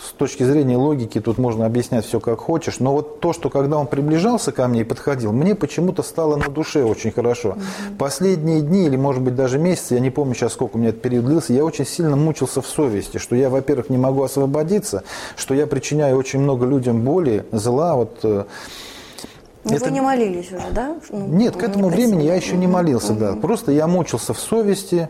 с 0.02 0.12
точки 0.12 0.42
зрения 0.42 0.76
логики 0.76 1.20
тут 1.20 1.38
можно 1.38 1.66
объяснять 1.66 2.04
все 2.04 2.20
как 2.20 2.38
хочешь, 2.38 2.78
но 2.80 2.92
вот 2.92 3.20
то, 3.20 3.32
что 3.32 3.50
когда 3.50 3.78
он 3.78 3.86
приближался 3.86 4.52
ко 4.52 4.66
мне 4.68 4.82
и 4.82 4.84
подходил, 4.84 5.32
мне 5.32 5.54
почему-то 5.54 6.02
стало 6.02 6.36
на 6.36 6.48
душе 6.48 6.84
очень 6.84 7.10
хорошо. 7.10 7.50
Угу. 7.50 7.96
Последние 7.98 8.60
дни 8.60 8.86
или, 8.86 8.96
может 8.96 9.22
быть, 9.22 9.34
даже 9.34 9.58
месяцы, 9.58 9.94
я 9.94 10.00
не 10.00 10.10
помню 10.10 10.34
сейчас, 10.34 10.52
сколько 10.52 10.76
у 10.76 10.78
меня 10.78 10.90
этот 10.90 11.02
период 11.02 11.26
длился, 11.26 11.52
я 11.52 11.64
очень 11.64 11.86
сильно 11.86 12.16
мучился 12.16 12.60
в 12.60 12.66
совести, 12.66 13.18
что 13.18 13.36
я, 13.36 13.50
во-первых, 13.50 13.90
не 13.90 13.98
могу 13.98 14.22
освободиться, 14.22 15.02
что 15.36 15.54
я 15.54 15.66
причиняю 15.66 16.16
очень 16.16 16.40
много 16.40 16.66
людям 16.66 17.02
боли, 17.02 17.44
зла, 17.52 17.96
вот 17.96 18.18
э, 18.22 18.44
но 19.66 19.74
это... 19.74 19.86
Вы 19.86 19.90
не 19.90 20.00
молились 20.00 20.52
уже, 20.52 20.70
да? 20.70 20.96
Ну, 21.10 21.26
Нет, 21.26 21.56
к 21.56 21.62
этому 21.62 21.88
времени 21.88 22.22
я 22.22 22.36
еще 22.36 22.56
не 22.56 22.68
молился, 22.68 23.12
угу. 23.12 23.20
да. 23.20 23.32
Просто 23.34 23.72
я 23.72 23.88
мучился 23.88 24.32
в 24.32 24.38
совести, 24.38 25.08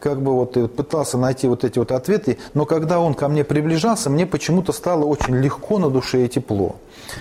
как 0.00 0.20
бы 0.22 0.34
вот 0.34 0.52
пытался 0.74 1.18
найти 1.18 1.48
вот 1.48 1.64
эти 1.64 1.78
вот 1.78 1.92
ответы, 1.92 2.38
но 2.54 2.64
когда 2.64 3.00
он 3.00 3.14
ко 3.14 3.28
мне 3.28 3.44
приближался, 3.44 4.10
мне 4.10 4.26
почему-то 4.26 4.72
стало 4.72 5.04
очень 5.04 5.36
легко 5.36 5.78
на 5.78 5.90
душе 5.90 6.24
и 6.24 6.28
тепло. 6.28 6.76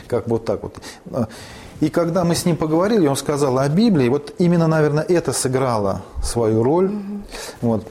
Как 0.08 0.26
бы 0.26 0.32
вот 0.32 0.46
так 0.46 0.64
вот. 0.64 0.76
И 1.82 1.90
когда 1.90 2.24
мы 2.24 2.36
с 2.36 2.46
ним 2.46 2.56
поговорили, 2.56 3.08
он 3.08 3.16
сказал 3.16 3.60
о 3.60 3.68
Библии, 3.68 4.08
вот 4.08 4.34
именно, 4.38 4.68
наверное, 4.68 5.04
это 5.04 5.34
сыграло 5.34 6.04
свою 6.24 6.64
роль, 6.64 6.90
mm 6.90 7.22
вот, 7.62 7.86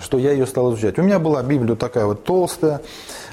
что 0.00 0.18
я 0.18 0.32
ее 0.32 0.46
стал 0.46 0.72
изучать. 0.72 0.98
У 0.98 1.02
меня 1.02 1.18
была 1.18 1.42
Библия 1.42 1.76
такая 1.76 2.06
вот 2.06 2.24
толстая, 2.24 2.80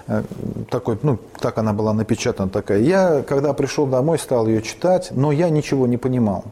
э, 0.08 0.24
такой, 0.70 0.98
ну, 1.02 1.18
так 1.40 1.58
она 1.58 1.74
была 1.74 1.94
напечатана 1.94 2.50
такая. 2.50 2.80
Я, 2.80 3.24
когда 3.24 3.54
пришел 3.54 3.86
домой, 3.86 4.20
стал 4.20 4.48
ее 4.48 4.62
читать, 4.62 5.10
но 5.12 5.32
я 5.32 5.50
ничего 5.50 5.88
не 5.88 5.98
понимал. 5.98 6.46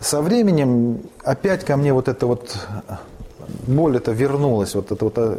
Со 0.00 0.20
временем 0.20 1.00
опять 1.22 1.64
ко 1.64 1.76
мне 1.76 1.92
вот 1.92 2.08
это 2.08 2.26
вот 2.26 2.56
боль 3.66 3.96
это 3.96 4.12
вернулась, 4.12 4.74
вот 4.74 4.92
это 4.92 5.04
вот 5.04 5.14
э, 5.16 5.38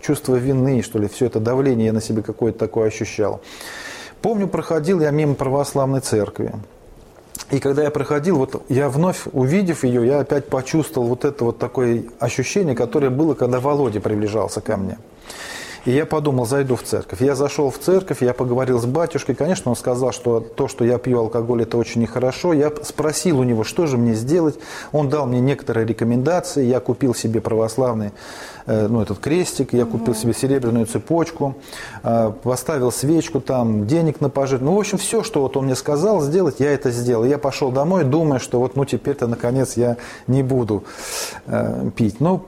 чувство 0.00 0.36
вины, 0.36 0.82
что 0.82 0.98
ли, 0.98 1.08
все 1.08 1.26
это 1.26 1.40
давление 1.40 1.86
я 1.86 1.92
на 1.92 2.00
себе 2.00 2.22
какое-то 2.22 2.58
такое 2.58 2.88
ощущал. 2.88 3.40
Помню, 4.22 4.48
проходил 4.48 5.00
я 5.00 5.10
мимо 5.10 5.34
православной 5.34 6.00
церкви. 6.00 6.52
И 7.50 7.58
когда 7.58 7.82
я 7.82 7.90
проходил, 7.90 8.36
вот 8.36 8.62
я 8.68 8.88
вновь 8.88 9.22
увидев 9.32 9.84
ее, 9.84 10.06
я 10.06 10.20
опять 10.20 10.48
почувствовал 10.48 11.08
вот 11.08 11.24
это 11.24 11.44
вот 11.44 11.58
такое 11.58 12.04
ощущение, 12.18 12.74
которое 12.74 13.10
было, 13.10 13.34
когда 13.34 13.60
Володя 13.60 14.00
приближался 14.00 14.60
ко 14.60 14.76
мне. 14.76 14.98
И 15.84 15.90
я 15.90 16.06
подумал, 16.06 16.46
зайду 16.46 16.76
в 16.76 16.82
церковь. 16.82 17.20
Я 17.20 17.34
зашел 17.34 17.70
в 17.70 17.78
церковь, 17.78 18.22
я 18.22 18.32
поговорил 18.32 18.80
с 18.80 18.86
батюшкой. 18.86 19.34
Конечно, 19.34 19.70
он 19.70 19.76
сказал, 19.76 20.12
что 20.12 20.40
то, 20.40 20.66
что 20.66 20.84
я 20.84 20.96
пью 20.96 21.18
алкоголь, 21.18 21.62
это 21.62 21.76
очень 21.76 22.00
нехорошо. 22.00 22.54
Я 22.54 22.72
спросил 22.82 23.40
у 23.40 23.44
него, 23.44 23.64
что 23.64 23.86
же 23.86 23.98
мне 23.98 24.14
сделать. 24.14 24.58
Он 24.92 25.10
дал 25.10 25.26
мне 25.26 25.40
некоторые 25.40 25.86
рекомендации. 25.86 26.64
Я 26.64 26.80
купил 26.80 27.14
себе 27.14 27.42
православный 27.42 28.12
Э, 28.66 28.86
ну, 28.88 29.02
этот 29.02 29.18
крестик, 29.18 29.74
я 29.74 29.84
купил 29.84 30.14
себе 30.14 30.32
серебряную 30.32 30.86
цепочку, 30.86 31.54
э, 32.02 32.32
поставил 32.42 32.90
свечку 32.90 33.40
там, 33.40 33.86
денег 33.86 34.22
на 34.22 34.30
пожертв. 34.30 34.64
Ну, 34.64 34.74
в 34.74 34.78
общем, 34.78 34.96
все, 34.96 35.22
что 35.22 35.42
вот 35.42 35.56
он 35.56 35.66
мне 35.66 35.74
сказал 35.74 36.22
сделать, 36.22 36.60
я 36.60 36.72
это 36.72 36.90
сделал. 36.90 37.24
Я 37.24 37.36
пошел 37.36 37.70
домой, 37.70 38.04
думая, 38.04 38.38
что 38.38 38.60
вот, 38.60 38.74
ну, 38.74 38.86
теперь-то, 38.86 39.26
наконец, 39.26 39.76
я 39.76 39.98
не 40.26 40.42
буду 40.42 40.84
э, 41.46 41.90
пить. 41.94 42.20
Но 42.20 42.44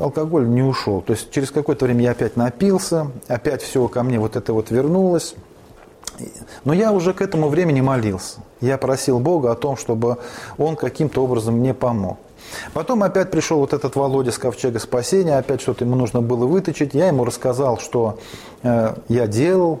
алкоголь 0.00 0.48
не 0.48 0.62
ушел. 0.62 1.02
То 1.02 1.12
есть 1.12 1.30
через 1.30 1.52
какое-то 1.52 1.84
время 1.84 2.02
я 2.02 2.10
опять 2.10 2.31
напился, 2.36 3.08
опять 3.28 3.62
все 3.62 3.86
ко 3.88 4.02
мне 4.02 4.18
вот 4.18 4.36
это 4.36 4.52
вот 4.52 4.70
вернулось. 4.70 5.34
Но 6.64 6.72
я 6.72 6.92
уже 6.92 7.14
к 7.14 7.20
этому 7.20 7.48
времени 7.48 7.80
молился. 7.80 8.40
Я 8.60 8.78
просил 8.78 9.18
Бога 9.18 9.50
о 9.50 9.54
том, 9.54 9.76
чтобы 9.76 10.18
Он 10.58 10.76
каким-то 10.76 11.24
образом 11.24 11.54
мне 11.56 11.74
помог. 11.74 12.18
Потом 12.74 13.02
опять 13.02 13.30
пришел 13.30 13.58
вот 13.58 13.72
этот 13.72 13.96
Володя 13.96 14.30
с 14.30 14.38
ковчега 14.38 14.78
спасения, 14.78 15.38
опять 15.38 15.60
что-то 15.60 15.84
ему 15.84 15.96
нужно 15.96 16.20
было 16.20 16.46
выточить. 16.46 16.94
Я 16.94 17.06
ему 17.06 17.24
рассказал, 17.24 17.78
что 17.78 18.18
э, 18.62 18.94
я 19.08 19.26
делал. 19.26 19.80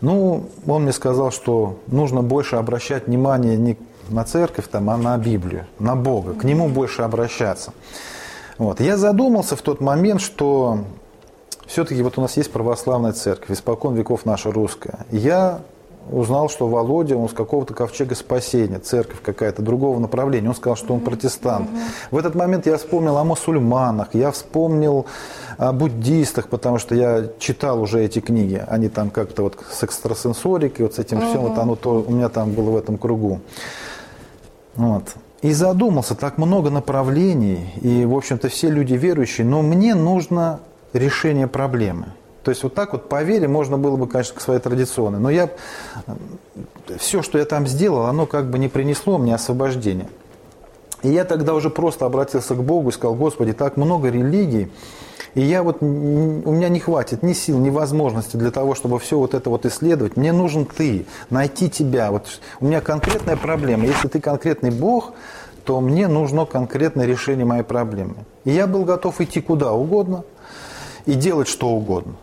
Ну, 0.00 0.48
он 0.66 0.82
мне 0.82 0.92
сказал, 0.92 1.32
что 1.32 1.78
нужно 1.86 2.22
больше 2.22 2.56
обращать 2.56 3.06
внимание 3.06 3.56
не 3.56 3.76
на 4.10 4.24
церковь, 4.24 4.68
там, 4.68 4.90
а 4.90 4.96
на 4.96 5.16
Библию, 5.16 5.66
на 5.78 5.96
Бога, 5.96 6.34
к 6.34 6.44
Нему 6.44 6.68
больше 6.68 7.02
обращаться. 7.02 7.72
Вот. 8.58 8.80
Я 8.80 8.96
задумался 8.96 9.56
в 9.56 9.62
тот 9.62 9.80
момент, 9.80 10.20
что 10.20 10.80
все-таки 11.66 12.02
вот 12.02 12.18
у 12.18 12.20
нас 12.20 12.36
есть 12.36 12.52
православная 12.52 13.12
церковь, 13.12 13.50
испокон 13.50 13.94
веков 13.94 14.24
наша 14.24 14.50
русская. 14.52 15.06
Я 15.10 15.60
узнал, 16.10 16.48
что 16.48 16.68
Володя, 16.68 17.16
он 17.16 17.28
с 17.28 17.32
какого-то 17.32 17.74
ковчега 17.74 18.14
спасения, 18.14 18.78
церковь 18.78 19.20
какая-то, 19.22 19.62
другого 19.62 19.98
направления. 19.98 20.48
Он 20.48 20.54
сказал, 20.54 20.76
что 20.76 20.94
он 20.94 21.00
протестант. 21.00 21.68
В 22.10 22.16
этот 22.16 22.34
момент 22.34 22.66
я 22.66 22.76
вспомнил 22.76 23.16
о 23.16 23.24
мусульманах, 23.24 24.08
я 24.12 24.30
вспомнил 24.30 25.06
о 25.56 25.72
буддистах, 25.72 26.48
потому 26.48 26.78
что 26.78 26.94
я 26.94 27.28
читал 27.38 27.80
уже 27.80 28.04
эти 28.04 28.20
книги. 28.20 28.62
Они 28.68 28.88
там 28.88 29.10
как-то 29.10 29.44
вот 29.44 29.58
с 29.70 29.82
экстрасенсорикой, 29.82 30.86
вот 30.86 30.94
с 30.94 30.98
этим 30.98 31.18
угу. 31.18 31.26
всем, 31.26 31.40
вот 31.42 31.58
оно 31.58 31.76
то 31.76 32.04
у 32.06 32.12
меня 32.12 32.28
там 32.28 32.52
было 32.52 32.70
в 32.70 32.76
этом 32.76 32.98
кругу. 32.98 33.40
Вот. 34.74 35.14
И 35.42 35.52
задумался, 35.52 36.14
так 36.14 36.38
много 36.38 36.70
направлений, 36.70 37.70
и, 37.82 38.06
в 38.06 38.16
общем-то, 38.16 38.48
все 38.48 38.70
люди 38.70 38.94
верующие, 38.94 39.46
но 39.46 39.60
мне 39.60 39.94
нужно 39.94 40.60
решение 40.94 41.46
проблемы. 41.46 42.06
То 42.42 42.50
есть 42.50 42.62
вот 42.62 42.74
так 42.74 42.92
вот 42.92 43.08
по 43.08 43.22
вере 43.22 43.48
можно 43.48 43.78
было 43.78 43.96
бы, 43.96 44.06
конечно, 44.06 44.36
к 44.36 44.40
своей 44.40 44.60
традиционной. 44.60 45.18
Но 45.18 45.30
я 45.30 45.50
все, 46.98 47.22
что 47.22 47.38
я 47.38 47.44
там 47.44 47.66
сделал, 47.66 48.06
оно 48.06 48.26
как 48.26 48.50
бы 48.50 48.58
не 48.58 48.68
принесло 48.68 49.18
мне 49.18 49.34
освобождения. 49.34 50.08
И 51.02 51.08
я 51.08 51.24
тогда 51.24 51.54
уже 51.54 51.70
просто 51.70 52.06
обратился 52.06 52.54
к 52.54 52.62
Богу 52.62 52.90
и 52.90 52.92
сказал, 52.92 53.14
Господи, 53.14 53.52
так 53.52 53.76
много 53.76 54.08
религий, 54.08 54.70
и 55.34 55.40
я 55.40 55.62
вот, 55.62 55.82
у 55.82 55.84
меня 55.86 56.68
не 56.68 56.78
хватит 56.78 57.22
ни 57.22 57.32
сил, 57.32 57.58
ни 57.58 57.68
возможности 57.68 58.36
для 58.36 58.50
того, 58.50 58.74
чтобы 58.74 58.98
все 59.00 59.18
вот 59.18 59.34
это 59.34 59.50
вот 59.50 59.66
исследовать. 59.66 60.16
Мне 60.16 60.32
нужен 60.32 60.64
ты, 60.64 61.06
найти 61.28 61.68
тебя. 61.68 62.12
Вот 62.12 62.40
у 62.60 62.66
меня 62.66 62.80
конкретная 62.80 63.36
проблема. 63.36 63.84
Если 63.84 64.06
ты 64.06 64.20
конкретный 64.20 64.70
Бог, 64.70 65.12
то 65.64 65.80
мне 65.80 66.06
нужно 66.06 66.46
конкретное 66.46 67.06
решение 67.06 67.44
моей 67.44 67.64
проблемы. 67.64 68.14
И 68.44 68.52
я 68.52 68.68
был 68.68 68.84
готов 68.84 69.20
идти 69.20 69.40
куда 69.40 69.72
угодно 69.72 70.24
и 71.06 71.14
делать 71.14 71.48
что 71.48 71.68
угодно. 71.68 72.14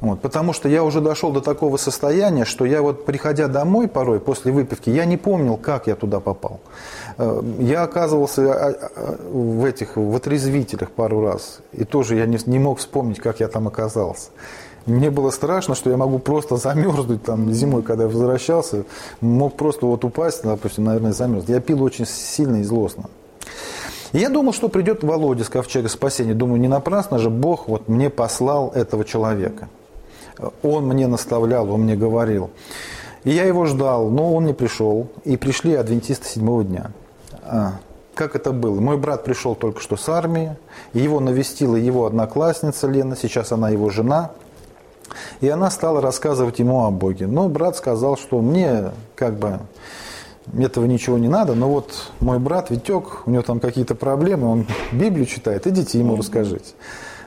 Вот, 0.00 0.20
потому 0.20 0.52
что 0.52 0.68
я 0.68 0.84
уже 0.84 1.00
дошел 1.00 1.32
до 1.32 1.40
такого 1.40 1.76
состояния, 1.76 2.44
что 2.44 2.64
я 2.64 2.82
вот, 2.82 3.04
приходя 3.04 3.48
домой 3.48 3.88
порой 3.88 4.20
после 4.20 4.52
выпивки, 4.52 4.90
я 4.90 5.04
не 5.04 5.16
помнил, 5.16 5.56
как 5.56 5.88
я 5.88 5.96
туда 5.96 6.20
попал. 6.20 6.60
Э, 7.16 7.42
я 7.58 7.82
оказывался 7.82 8.52
а, 8.52 8.68
а, 8.70 9.16
в 9.28 9.64
этих, 9.64 9.96
в 9.96 10.14
отрезвителях 10.14 10.92
пару 10.92 11.22
раз, 11.22 11.60
и 11.72 11.82
тоже 11.84 12.14
я 12.14 12.26
не, 12.26 12.38
не 12.46 12.60
мог 12.60 12.78
вспомнить, 12.78 13.18
как 13.18 13.40
я 13.40 13.48
там 13.48 13.66
оказался. 13.66 14.30
Мне 14.86 15.10
было 15.10 15.30
страшно, 15.30 15.74
что 15.74 15.90
я 15.90 15.96
могу 15.96 16.20
просто 16.20 16.56
замерзнуть 16.56 17.24
там 17.24 17.52
зимой, 17.52 17.82
когда 17.82 18.04
я 18.04 18.08
возвращался, 18.08 18.84
мог 19.20 19.56
просто 19.56 19.84
вот 19.84 20.04
упасть, 20.04 20.44
допустим, 20.44 20.84
наверное, 20.84 21.12
замерзнуть. 21.12 21.48
Я 21.48 21.60
пил 21.60 21.82
очень 21.82 22.06
сильно 22.06 22.58
и 22.58 22.62
злостно. 22.62 23.10
И 24.12 24.18
я 24.18 24.30
думал, 24.30 24.52
что 24.52 24.68
придет 24.68 25.02
Володя 25.02 25.44
с 25.44 25.48
ковчега 25.48 25.88
спасения. 25.88 26.34
Думаю, 26.34 26.60
не 26.60 26.68
напрасно 26.68 27.18
же 27.18 27.30
Бог 27.30 27.68
вот 27.68 27.88
мне 27.88 28.10
послал 28.10 28.70
этого 28.74 29.04
человека. 29.04 29.68
Он 30.62 30.86
мне 30.86 31.06
наставлял, 31.06 31.70
он 31.70 31.82
мне 31.82 31.96
говорил. 31.96 32.50
И 33.24 33.30
я 33.30 33.44
его 33.44 33.66
ждал, 33.66 34.08
но 34.08 34.32
он 34.34 34.46
не 34.46 34.54
пришел. 34.54 35.08
И 35.24 35.36
пришли 35.36 35.74
адвентисты 35.74 36.28
седьмого 36.28 36.64
дня. 36.64 36.92
А, 37.42 37.72
как 38.14 38.36
это 38.36 38.52
было? 38.52 38.80
Мой 38.80 38.96
брат 38.96 39.24
пришел 39.24 39.54
только 39.54 39.80
что 39.80 39.96
с 39.96 40.08
армии, 40.08 40.56
его 40.92 41.20
навестила 41.20 41.76
его 41.76 42.06
одноклассница 42.06 42.86
Лена, 42.86 43.16
сейчас 43.16 43.52
она 43.52 43.70
его 43.70 43.90
жена. 43.90 44.32
И 45.40 45.48
она 45.48 45.70
стала 45.70 46.00
рассказывать 46.00 46.58
ему 46.58 46.84
о 46.84 46.90
Боге. 46.90 47.26
Но 47.26 47.48
брат 47.48 47.76
сказал, 47.76 48.16
что 48.16 48.40
мне 48.40 48.92
как 49.14 49.38
бы 49.38 49.58
этого 50.56 50.84
ничего 50.86 51.18
не 51.18 51.28
надо, 51.28 51.54
но 51.54 51.68
вот 51.68 52.12
мой 52.20 52.38
брат 52.38 52.70
Витек, 52.70 53.26
у 53.26 53.30
него 53.30 53.42
там 53.42 53.60
какие-то 53.60 53.94
проблемы, 53.94 54.48
он 54.48 54.66
Библию 54.92 55.26
читает, 55.26 55.66
идите 55.66 55.98
ему 55.98 56.16
расскажите. 56.16 56.74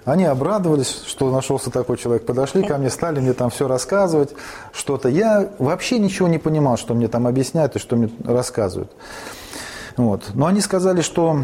Они 0.03 0.25
обрадовались, 0.25 1.03
что 1.05 1.29
нашелся 1.29 1.69
такой 1.69 1.97
человек. 1.97 2.25
Подошли 2.25 2.63
ко 2.63 2.77
мне, 2.77 2.89
стали 2.89 3.19
мне 3.19 3.33
там 3.33 3.51
все 3.51 3.67
рассказывать, 3.67 4.31
что-то. 4.73 5.09
Я 5.09 5.51
вообще 5.59 5.99
ничего 5.99 6.27
не 6.27 6.39
понимал, 6.39 6.77
что 6.77 6.95
мне 6.95 7.07
там 7.07 7.27
объясняют 7.27 7.75
и 7.75 7.79
что 7.79 7.95
мне 7.95 8.09
рассказывают. 8.23 8.91
Вот. 9.97 10.31
Но 10.33 10.47
они 10.47 10.59
сказали, 10.61 11.01
что 11.01 11.43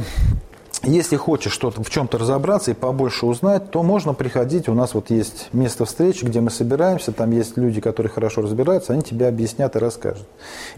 если 0.84 1.16
хочешь 1.16 1.54
что-то 1.54 1.84
в 1.84 1.90
чем-то 1.90 2.18
разобраться 2.18 2.72
и 2.72 2.74
побольше 2.74 3.26
узнать, 3.26 3.72
то 3.72 3.84
можно 3.84 4.14
приходить. 4.14 4.70
У 4.70 4.74
нас 4.74 4.94
вот 4.94 5.10
есть 5.10 5.50
место 5.54 5.86
встречи, 5.86 6.24
где 6.24 6.40
мы 6.40 6.52
собираемся, 6.52 7.12
там 7.12 7.32
есть 7.32 7.58
люди, 7.58 7.82
которые 7.82 8.12
хорошо 8.12 8.42
разбираются, 8.42 8.94
они 8.94 9.02
тебе 9.02 9.28
объяснят 9.28 9.76
и 9.76 9.80
расскажут. 9.80 10.28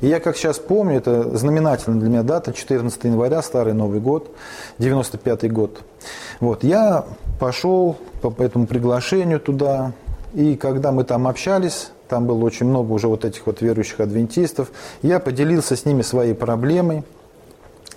И 0.02 0.08
я, 0.08 0.20
как 0.20 0.38
сейчас 0.38 0.58
помню, 0.58 0.98
это 0.98 1.38
знаменательная 1.38 2.00
для 2.00 2.10
меня 2.10 2.24
дата, 2.24 2.54
14 2.54 3.04
января, 3.04 3.42
Старый 3.42 3.74
Новый 3.74 4.00
год, 4.00 4.32
95 4.78 5.52
год. 5.52 5.82
Вот, 6.40 6.64
я 6.64 7.06
пошел 7.40 7.98
по 8.22 8.42
этому 8.42 8.68
приглашению 8.68 9.40
туда, 9.40 9.92
и 10.34 10.56
когда 10.56 10.92
мы 10.92 11.04
там 11.04 11.28
общались, 11.28 11.92
там 12.08 12.26
было 12.26 12.44
очень 12.44 12.66
много 12.66 12.94
уже 12.94 13.08
вот 13.08 13.26
этих 13.26 13.46
вот 13.46 13.62
верующих 13.62 14.00
адвентистов, 14.00 14.72
я 15.02 15.20
поделился 15.20 15.76
с 15.76 15.86
ними 15.86 16.02
своей 16.02 16.34
проблемой, 16.34 17.04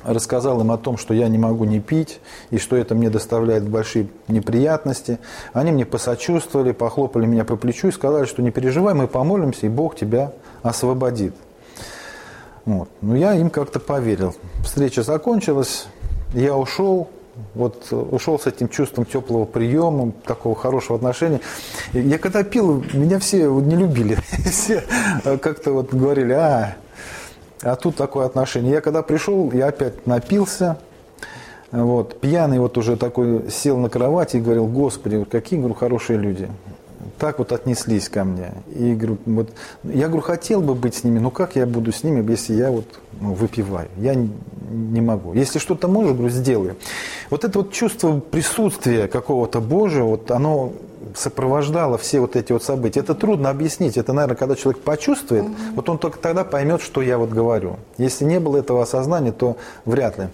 рассказал 0.04 0.61
им 0.61 0.71
о 0.71 0.78
том, 0.78 0.97
что 0.97 1.14
я 1.14 1.28
не 1.28 1.38
могу 1.38 1.64
не 1.64 1.80
пить, 1.80 2.21
и 2.50 2.59
что 2.59 2.76
это 2.76 2.94
мне 2.94 3.11
доставляет 3.11 3.68
большие 3.68 4.09
неприятности. 4.28 5.18
Они 5.52 5.73
мне 5.73 5.85
посочувствовали, 5.85 6.73
похлопали 6.73 7.26
меня 7.26 7.44
по 7.44 7.56
плечу 7.56 7.88
и 7.88 7.92
сказали, 7.92 8.26
что 8.26 8.42
не 8.42 8.50
переживай, 8.50 8.94
мы 8.94 9.06
помолимся, 9.06 9.66
и 9.66 9.68
Бог 9.68 9.97
тебя 9.97 10.32
освободит. 10.62 11.35
Вот. 12.64 12.88
Ну, 13.00 13.16
я 13.16 13.35
им 13.35 13.50
как-то 13.50 13.80
поверил. 13.80 14.35
Встреча 14.64 15.02
закончилась, 15.02 15.87
я 16.32 16.56
ушел, 16.56 17.09
вот 17.54 17.92
ушел 17.92 18.38
с 18.38 18.47
этим 18.47 18.68
чувством 18.68 19.04
теплого 19.04 19.44
приема, 19.44 20.12
такого 20.26 20.54
хорошего 20.54 20.97
отношения. 20.97 21.40
Я 21.92 22.18
когда 22.18 22.44
пил, 22.44 22.85
меня 22.92 23.18
все 23.18 23.49
не 23.49 23.76
любили. 23.76 24.16
Все 24.50 24.85
как-то 25.40 25.73
вот 25.73 25.92
говорили, 25.92 26.32
а, 26.32 26.76
а 27.62 27.76
тут 27.76 27.97
такое 27.97 28.26
отношение. 28.26 28.73
Я 28.73 28.81
когда 28.81 29.02
пришел, 29.02 29.50
я 29.52 29.69
опять 29.69 30.07
напился, 30.07 30.78
вот, 31.71 32.21
пьяный 32.21 32.59
вот 32.59 32.76
уже 32.76 32.97
такой 32.97 33.50
сел 33.50 33.78
на 33.78 33.88
кровати 33.88 34.37
и 34.37 34.40
говорил, 34.40 34.66
господи, 34.66 35.25
какие, 35.25 35.59
говорю, 35.59 35.75
хорошие 35.75 36.19
люди. 36.19 36.50
Так 37.19 37.38
вот 37.38 37.52
отнеслись 37.52 38.09
ко 38.09 38.25
мне. 38.25 38.52
И 38.75 38.95
говорю, 38.95 39.19
вот, 39.26 39.50
я 39.85 40.09
говорю, 40.09 40.23
хотел 40.23 40.61
бы 40.61 40.75
быть 40.75 40.97
с 40.97 41.04
ними, 41.04 41.19
но 41.19 41.31
как 41.31 41.57
я 41.57 41.66
буду 41.66 41.92
с 41.92 42.02
ними, 42.02 42.28
если 42.31 42.54
я 42.54 42.71
вот 42.71 42.87
ну, 43.21 43.33
выпиваю? 43.33 43.88
Я 43.97 44.14
не 44.14 45.00
могу. 45.00 45.33
Если 45.33 45.59
что-то 45.59 45.88
можешь, 45.88 46.12
говорю, 46.12 46.31
сделаю. 46.31 46.76
Вот 47.31 47.45
это 47.45 47.61
вот 47.61 47.73
чувство 47.73 48.21
присутствия 48.21 49.09
какого-то 49.09 49.61
Божьего, 49.61 50.09
вот 50.09 50.31
оно 50.31 50.73
сопровождало 51.14 51.99
все 51.99 52.21
вот 52.21 52.37
эти 52.37 52.52
вот 52.52 52.62
события. 52.62 53.00
Это 53.00 53.14
трудно 53.14 53.50
объяснить. 53.50 53.97
Это, 53.97 54.12
наверное, 54.12 54.37
когда 54.37 54.54
человек 54.54 54.83
почувствует, 54.83 55.45
угу. 55.45 55.54
вот 55.76 55.88
он 55.88 55.99
только 55.99 56.19
тогда 56.19 56.45
поймет, 56.45 56.83
что 56.83 57.02
я 57.02 57.19
вот 57.19 57.31
говорю. 57.31 57.76
Если 57.99 58.25
не 58.25 58.40
было 58.40 58.59
этого 58.59 58.83
осознания, 58.83 59.33
то 59.33 59.57
вряд 59.85 60.19
ли. 60.19 60.28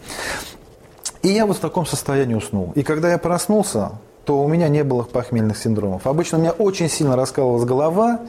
И 1.23 1.29
я 1.29 1.47
вот 1.47 1.57
в 1.57 1.61
таком 1.61 1.87
состоянии 1.87 2.35
уснул. 2.35 2.73
И 2.75 2.83
когда 2.83 3.11
я 3.11 3.19
проснулся, 3.19 3.93
то 4.25 4.43
у 4.43 4.49
меня 4.49 4.69
не 4.69 4.85
было 4.85 5.03
похмельных 5.05 5.57
синдромов. 5.57 6.07
Обычно 6.07 6.39
у 6.39 6.41
меня 6.41 6.53
очень 6.53 6.89
сильно 6.89 7.17
раскалывалась 7.17 7.65
голова, 7.65 8.21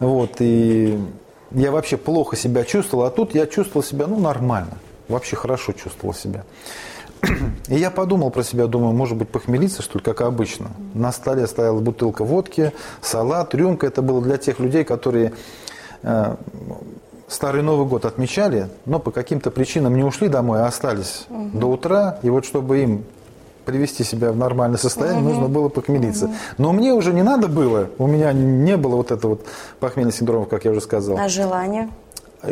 вот, 0.00 0.40
и 0.40 0.98
я 1.52 1.70
вообще 1.70 1.96
плохо 1.96 2.36
себя 2.36 2.64
чувствовал, 2.64 3.04
а 3.04 3.10
тут 3.10 3.34
я 3.34 3.46
чувствовал 3.46 3.84
себя, 3.84 4.06
ну, 4.06 4.18
нормально, 4.18 4.78
вообще 5.08 5.36
хорошо 5.36 5.72
чувствовал 5.72 6.14
себя. 6.14 6.44
И 7.68 7.76
я 7.76 7.90
подумал 7.90 8.30
про 8.30 8.42
себя, 8.42 8.66
думаю, 8.66 8.94
может 8.94 9.16
быть, 9.16 9.28
похмелиться, 9.28 9.82
что 9.82 9.98
ли, 9.98 10.04
как 10.04 10.20
обычно. 10.20 10.70
На 10.94 11.12
столе 11.12 11.46
стояла 11.46 11.80
бутылка 11.80 12.24
водки, 12.24 12.72
салат, 13.00 13.54
рюмка. 13.54 13.86
Это 13.86 14.02
было 14.02 14.22
для 14.22 14.36
тех 14.36 14.58
людей, 14.60 14.84
которые 14.84 15.32
э, 16.02 16.36
Старый 17.28 17.62
Новый 17.62 17.88
год 17.88 18.04
отмечали, 18.04 18.68
но 18.84 19.00
по 19.00 19.10
каким-то 19.10 19.50
причинам 19.50 19.96
не 19.96 20.04
ушли 20.04 20.28
домой, 20.28 20.60
а 20.60 20.66
остались 20.66 21.26
угу. 21.28 21.58
до 21.58 21.66
утра. 21.66 22.18
И 22.22 22.30
вот 22.30 22.44
чтобы 22.44 22.78
им 22.82 23.04
привести 23.64 24.04
себя 24.04 24.30
в 24.30 24.36
нормальное 24.36 24.78
состояние, 24.78 25.22
угу. 25.22 25.30
нужно 25.30 25.48
было 25.48 25.68
похмелиться. 25.68 26.26
Угу. 26.26 26.34
Но 26.58 26.72
мне 26.72 26.92
уже 26.92 27.12
не 27.12 27.24
надо 27.24 27.48
было, 27.48 27.88
у 27.98 28.06
меня 28.06 28.32
не 28.32 28.76
было 28.76 28.94
вот 28.94 29.10
этого 29.10 29.32
вот 29.32 29.46
похмельного 29.80 30.16
синдрома, 30.16 30.46
как 30.46 30.64
я 30.64 30.70
уже 30.70 30.80
сказал. 30.80 31.18
А 31.18 31.28
желание? 31.28 31.88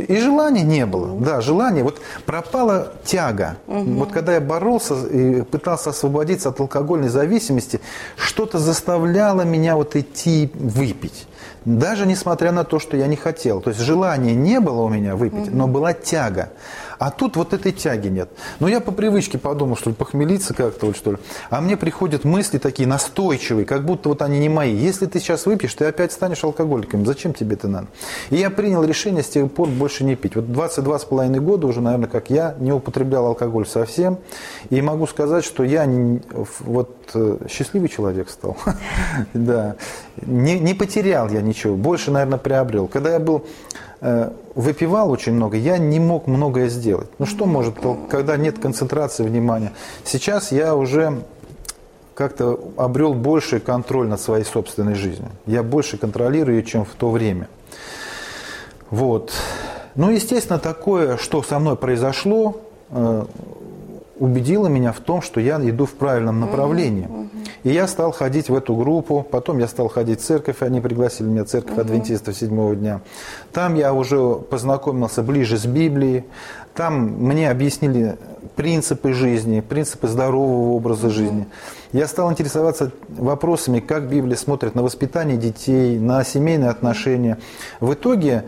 И 0.09 0.17
желания 0.17 0.63
не 0.63 0.87
было. 0.87 1.19
Да, 1.21 1.41
желание. 1.41 1.85
Вот 1.85 2.01
пропала 2.27 2.93
тяга. 3.05 3.57
Угу. 3.67 3.93
Вот 3.95 4.13
когда 4.13 4.35
я 4.35 4.41
боролся 4.41 4.95
и 5.07 5.43
пытался 5.43 5.91
освободиться 5.91 6.49
от 6.49 6.61
алкогольной 6.61 7.09
зависимости, 7.09 7.81
что-то 8.17 8.59
заставляло 8.59 9.43
меня 9.43 9.77
вот 9.77 9.95
идти 9.97 10.51
выпить. 10.55 11.27
Даже 11.65 12.07
несмотря 12.07 12.53
на 12.53 12.65
то, 12.65 12.79
что 12.79 12.97
я 12.97 13.07
не 13.07 13.17
хотел. 13.17 13.61
То 13.61 13.71
есть 13.71 13.81
желания 13.81 14.35
не 14.35 14.61
было 14.61 14.83
у 14.83 14.89
меня 14.89 15.17
выпить, 15.17 15.49
угу. 15.49 15.57
но 15.57 15.67
была 15.67 15.93
тяга. 15.93 16.51
А 16.99 17.11
тут 17.11 17.37
вот 17.37 17.53
этой 17.53 17.73
тяги 17.73 18.09
нет. 18.09 18.31
Но 18.61 18.69
я 18.69 18.81
по 18.81 18.93
привычке 18.93 19.39
подумал, 19.39 19.77
что 19.77 19.91
ли, 19.91 19.97
похмелиться 19.97 20.55
как-то, 20.55 20.87
вот, 20.87 20.97
что 20.97 21.13
ли. 21.13 21.19
А 21.51 21.61
мне 21.61 21.77
приходят 21.77 22.25
мысли 22.25 22.59
такие 22.59 22.89
настойчивые, 22.89 23.67
как 23.67 23.85
будто 23.85 24.09
вот 24.09 24.23
они 24.23 24.39
не 24.39 24.49
мои. 24.49 24.75
Если 24.75 25.07
ты 25.07 25.21
сейчас 25.21 25.47
выпьешь, 25.47 25.75
ты 25.75 25.87
опять 25.87 26.13
станешь 26.13 26.45
алкоголиком. 26.45 27.05
Зачем 27.05 27.35
тебе 27.35 27.57
это 27.57 27.69
надо? 27.69 27.89
И 28.31 28.37
я 28.37 28.51
принял 28.51 28.85
решение 28.85 29.23
с 29.23 29.29
тех 29.29 29.51
пор 29.51 29.69
больше 29.69 30.05
не 30.05 30.17
пить. 30.17 30.37
Вот 30.37 30.53
22 30.53 30.99
с 30.99 31.05
половиной 31.05 31.41
года 31.41 31.67
уже, 31.67 31.81
наверное, 31.81 32.09
как 32.09 32.31
я, 32.31 32.55
не 32.59 32.73
употреблял 32.73 33.27
алкоголь 33.27 33.67
совсем. 33.67 34.19
И 34.71 34.81
могу 34.81 35.07
сказать, 35.07 35.45
что 35.45 35.65
я 35.65 35.89
вот 36.61 36.97
э, 37.15 37.39
счастливый 37.49 37.89
человек 37.89 38.31
стал. 38.31 38.57
Да. 39.35 39.77
Не 40.23 40.75
потерял 40.75 41.29
я 41.29 41.43
ничего. 41.43 41.77
Больше, 41.77 42.11
наверное, 42.11 42.39
приобрел. 42.39 42.87
Когда 42.87 43.13
я 43.13 43.19
был 43.19 43.45
Э, 44.07 44.33
выпивал 44.55 45.11
очень 45.11 45.33
много, 45.33 45.57
я 45.57 45.79
не 45.79 45.99
мог 45.99 46.27
многое 46.27 46.69
сделать. 46.69 47.09
Ну 47.19 47.25
что 47.25 47.47
может, 47.47 47.77
когда 48.11 48.37
нет 48.37 48.59
концентрации 48.59 49.23
внимания? 49.23 49.73
Сейчас 50.05 50.53
я 50.53 50.77
уже 50.77 51.23
как-то 52.15 52.61
обрел 52.77 53.15
больший 53.15 53.61
контроль 53.61 54.07
над 54.07 54.21
своей 54.21 54.45
собственной 54.45 54.95
жизнью. 54.95 55.31
Я 55.47 55.63
больше 55.63 55.97
контролирую 55.97 56.59
ее, 56.59 56.65
чем 56.65 56.85
в 56.85 56.91
то 56.91 57.11
время. 57.11 57.49
Вот. 58.91 59.33
Ну, 59.95 60.11
естественно, 60.11 60.59
такое, 60.59 61.17
что 61.17 61.43
со 61.43 61.59
мной 61.59 61.77
произошло, 61.77 62.61
э, 62.91 63.25
убедило 64.19 64.67
меня 64.67 64.93
в 64.93 65.01
том, 65.01 65.23
что 65.23 65.41
я 65.41 65.57
иду 65.67 65.87
в 65.87 65.95
правильном 65.95 66.41
направлении. 66.41 67.09
И 67.65 67.71
я 67.71 67.89
стал 67.89 68.13
ходить 68.13 68.51
в 68.51 68.55
эту 68.55 68.77
группу, 68.77 69.27
потом 69.29 69.59
я 69.59 69.67
стал 69.67 69.89
ходить 69.89 70.21
в 70.21 70.25
церковь, 70.25 70.61
они 70.61 70.81
пригласили 70.81 71.27
меня 71.27 71.45
в 71.45 71.49
церковь 71.49 71.73
угу. 71.73 71.81
адвентистов 71.81 72.37
седьмого 72.37 72.77
дня. 72.77 73.01
Там 73.53 73.75
я 73.75 73.95
уже 73.95 74.37
познакомился 74.37 75.23
ближе 75.23 75.57
с 75.57 75.65
Библией, 75.65 76.25
там 76.75 77.07
мне 77.07 77.51
объяснили 77.51 78.19
принципы 78.55 79.15
жизни, 79.15 79.61
принципы 79.61 80.09
здорового 80.09 80.75
образа 80.75 81.09
жизни. 81.09 81.47
Я 81.93 82.07
стал 82.07 82.31
интересоваться 82.31 82.93
вопросами, 83.09 83.81
как 83.81 84.09
Библия 84.09 84.37
смотрит 84.37 84.75
на 84.75 84.83
воспитание 84.83 85.39
детей, 85.39 85.99
на 85.99 86.23
семейные 86.23 86.69
отношения. 86.69 87.39
В 87.81 87.95
итоге 87.95 88.45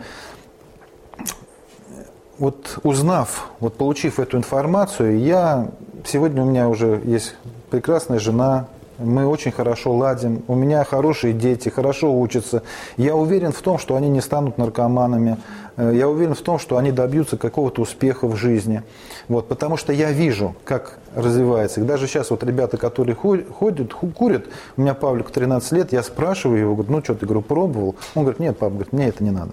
вот 2.37 2.77
узнав, 2.83 3.49
вот 3.59 3.75
получив 3.75 4.19
эту 4.19 4.37
информацию, 4.37 5.19
я 5.19 5.71
сегодня 6.05 6.43
у 6.43 6.45
меня 6.45 6.69
уже 6.69 7.01
есть 7.03 7.35
прекрасная 7.71 8.19
жена, 8.19 8.67
мы 8.99 9.27
очень 9.27 9.51
хорошо 9.51 9.93
ладим, 9.93 10.43
у 10.47 10.55
меня 10.55 10.83
хорошие 10.83 11.33
дети, 11.33 11.69
хорошо 11.69 12.17
учатся. 12.17 12.63
Я 12.97 13.15
уверен 13.15 13.51
в 13.51 13.61
том, 13.61 13.77
что 13.77 13.95
они 13.95 14.09
не 14.09 14.21
станут 14.21 14.57
наркоманами. 14.57 15.37
Э, 15.75 15.91
я 15.93 16.09
уверен 16.09 16.33
в 16.33 16.41
том, 16.41 16.59
что 16.59 16.77
они 16.77 16.91
добьются 16.91 17.37
какого-то 17.37 17.81
успеха 17.81 18.27
в 18.27 18.35
жизни. 18.35 18.83
Вот, 19.27 19.47
потому 19.47 19.77
что 19.77 19.93
я 19.93 20.11
вижу, 20.11 20.55
как 20.63 20.99
развивается. 21.15 21.81
Даже 21.81 22.07
сейчас 22.07 22.31
вот 22.31 22.43
ребята, 22.43 22.77
которые 22.77 23.15
ходят, 23.15 23.93
курят, 23.93 24.45
у 24.75 24.81
меня 24.81 24.93
Павлику 24.93 25.31
13 25.31 25.71
лет, 25.73 25.91
я 25.93 26.01
спрашиваю 26.01 26.59
его, 26.59 26.75
говорю, 26.75 26.91
ну 26.93 27.03
что 27.03 27.15
ты, 27.15 27.25
говорю, 27.25 27.41
пробовал? 27.41 27.95
Он 28.15 28.23
говорит, 28.23 28.39
нет, 28.39 28.57
говорит, 28.59 28.93
мне 28.93 29.07
это 29.07 29.23
не 29.23 29.31
надо. 29.31 29.51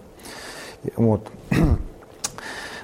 Вот. 0.96 1.28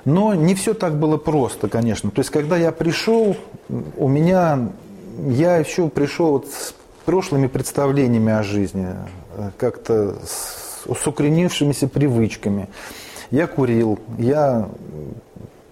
Но 0.05 0.35
не 0.35 0.55
все 0.55 0.75
так 0.75 0.99
было 0.99 1.17
просто, 1.17 1.69
конечно. 1.69 2.11
То 2.11 2.21
есть, 2.21 2.31
когда 2.31 2.57
я 2.57 2.73
пришел, 2.73 3.37
у 3.97 4.09
меня, 4.09 4.71
я 5.29 5.57
еще 5.57 5.89
пришел 5.89 6.33
вот 6.33 6.47
с 6.49 6.75
прошлыми 7.05 7.47
представлениями 7.47 8.33
о 8.33 8.43
жизни, 8.43 8.89
как-то 9.59 10.17
с, 10.25 10.85
с 10.87 11.07
укоренившимися 11.07 11.89
привычками. 11.89 12.69
Я 13.31 13.47
курил, 13.47 13.99
я 14.19 14.69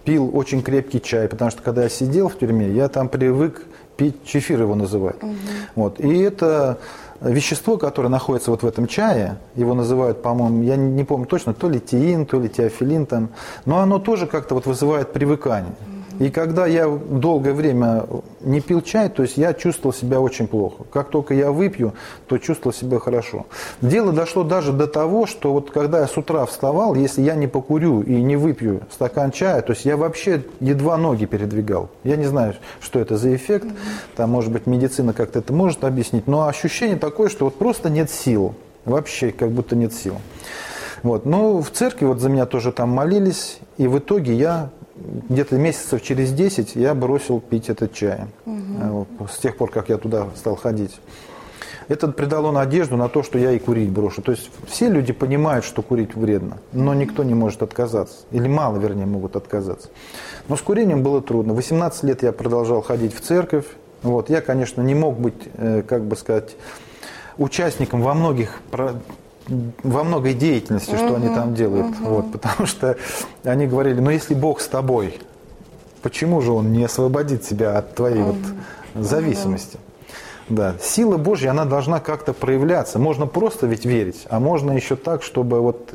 пил 0.05 0.31
очень 0.37 0.63
крепкий 0.63 1.01
чай, 1.01 1.29
потому 1.29 1.51
что 1.51 1.63
когда 1.63 1.83
я 1.83 1.89
сидел 1.89 2.29
в 2.29 2.39
тюрьме, 2.39 2.71
я 2.71 2.89
там 2.89 3.09
привык 3.09 3.67
пить 3.97 4.25
чефир 4.25 4.63
его 4.63 4.75
называют. 4.75 5.23
Угу. 5.23 5.33
Вот. 5.75 6.01
И 6.01 6.19
это 6.19 6.79
вещество, 7.21 7.77
которое 7.77 8.09
находится 8.09 8.51
вот 8.51 8.63
в 8.63 8.67
этом 8.67 8.87
чае, 8.87 9.39
его 9.57 9.75
называют, 9.75 10.23
по-моему, 10.23 10.63
я 10.63 10.77
не 10.77 11.05
помню 11.05 11.27
точно, 11.27 11.53
то 11.53 11.69
ли 11.69 11.81
тиин, 11.81 12.25
то 12.27 12.41
ли 12.41 12.49
теофилин 12.49 13.07
там, 13.07 13.31
но 13.65 13.81
оно 13.81 13.99
тоже 13.99 14.27
как-то 14.27 14.55
вот 14.55 14.67
вызывает 14.67 15.13
привыкание. 15.13 15.75
И 16.19 16.31
когда 16.31 16.67
я 16.67 16.89
долгое 16.89 17.53
время 17.53 18.07
не 18.41 18.61
пил 18.61 18.83
чай, 18.83 19.09
то 19.09 19.23
есть 19.23 19.37
я 19.37 19.55
чувствовал 19.55 19.95
себя 19.95 20.21
очень 20.21 20.49
плохо. 20.49 20.85
Как 20.93 21.11
только 21.11 21.35
я 21.35 21.53
выпью, 21.53 21.95
то 22.27 22.39
чувствовал 22.39 22.75
себя 22.75 22.99
хорошо. 22.99 23.47
Дело 23.81 24.13
дошло 24.13 24.43
даже 24.43 24.73
до 24.73 24.87
того, 24.87 25.27
что 25.27 25.53
вот 25.53 25.71
когда 25.71 26.01
я 26.01 26.07
с 26.07 26.17
утра 26.17 26.45
вставал, 26.47 26.95
если 26.95 27.23
я 27.23 27.35
не 27.35 27.47
покурю 27.47 28.03
и 28.03 28.21
не 28.21 28.37
выпью 28.37 28.83
стакан 28.91 29.31
чая, 29.31 29.63
то 29.63 29.73
есть 29.73 29.85
я 29.85 29.97
вообще 29.97 30.43
едва 30.61 30.97
ноги 30.97 31.25
передвигал. 31.25 31.91
Я 32.05 32.17
не 32.17 32.27
знаю, 32.27 32.55
что 32.81 32.99
это 32.99 33.17
за 33.17 33.35
эффект. 33.35 33.67
Там, 34.17 34.31
может 34.31 34.53
быть, 34.53 34.67
медицина 34.67 35.13
как-то 35.13 35.39
это 35.39 35.53
может 35.53 35.85
объяснить. 35.85 36.27
Но 36.27 36.47
ощущение 36.47 36.97
такое, 36.97 37.29
что 37.29 37.45
вот 37.45 37.57
просто 37.57 37.91
нет 37.91 38.11
сил. 38.11 38.55
Вообще 38.85 39.31
как 39.31 39.51
будто 39.51 39.77
нет 39.77 39.93
сил. 39.93 40.17
Вот. 41.03 41.27
Но 41.27 41.61
в 41.61 41.71
церкви 41.71 42.07
вот 42.07 42.21
за 42.21 42.29
меня 42.29 42.47
тоже 42.47 42.73
там 42.73 42.91
молились, 42.91 43.59
и 43.77 43.87
в 43.87 43.99
итоге 43.99 44.35
я 44.35 44.71
где-то 45.29 45.57
месяцев 45.57 46.03
через 46.03 46.33
10 46.33 46.77
я 46.77 46.95
бросил 46.95 47.41
пить 47.41 47.69
этот 47.69 47.93
чай. 47.93 48.21
Угу. 48.47 49.07
Вот, 49.19 49.31
с 49.31 49.39
тех 49.39 49.57
пор, 49.57 49.71
как 49.71 49.89
я 49.89 49.99
туда 49.99 50.27
стал 50.37 50.57
ходить. 50.57 50.99
Это 51.89 52.09
придало 52.09 52.53
надежду 52.53 52.97
на 52.99 53.09
то, 53.09 53.23
что 53.23 53.39
я 53.39 53.53
и 53.53 53.59
курить 53.59 53.89
брошу. 53.89 54.21
То 54.21 54.33
есть 54.33 54.51
все 54.67 54.91
люди 54.91 55.15
понимают, 55.15 55.65
что 55.65 55.81
курить 55.81 56.15
вредно, 56.15 56.59
но 56.73 56.93
никто 56.93 57.25
не 57.25 57.35
может 57.35 57.63
отказаться. 57.63 58.27
Или 58.31 58.47
мало, 58.47 58.77
вернее, 58.77 59.07
могут 59.07 59.37
отказаться. 59.37 59.89
Но 60.49 60.57
с 60.57 60.61
курением 60.61 61.03
было 61.03 61.23
трудно. 61.23 61.55
18 61.55 62.05
лет 62.05 62.23
я 62.23 62.33
продолжал 62.33 62.83
ходить 62.83 63.15
в 63.15 63.21
церковь. 63.21 63.65
Вот. 64.03 64.29
Я, 64.29 64.43
конечно, 64.43 64.83
не 64.83 64.95
мог 64.95 65.19
быть, 65.19 65.49
э, 65.55 65.83
как 65.83 66.05
бы 66.05 66.15
сказать, 66.17 66.57
участником 67.39 68.03
во 68.03 68.13
многих 68.13 68.61
во 69.49 70.05
многой 70.05 70.35
деятельности, 70.35 70.95
что 70.95 71.17
они 71.17 71.29
там 71.29 71.55
делают. 71.55 71.99
Вот, 72.01 72.33
потому 72.33 72.67
что 72.67 72.97
они 73.45 73.67
говорили, 73.67 74.01
ну 74.01 74.11
если 74.11 74.35
Бог 74.35 74.61
с 74.61 74.69
тобой, 74.69 75.19
почему 76.03 76.41
же 76.41 76.53
Он 76.53 76.73
не 76.73 76.85
освободит 76.85 77.43
тебя 77.43 77.79
от 77.79 77.95
твоей 77.95 78.23
вот 78.23 78.37
зависимости? 78.95 79.79
Да, 80.49 80.77
сила 80.81 81.19
Божья, 81.19 81.51
она 81.51 81.67
должна 81.67 82.01
как-то 82.01 82.33
проявляться. 82.33 82.99
Можно 82.99 83.27
просто 83.27 83.67
ведь 83.67 83.85
верить, 83.85 84.27
а 84.31 84.41
можно 84.41 84.73
еще 84.73 84.97
так, 84.97 85.23
чтобы 85.23 85.61
вот 85.61 85.93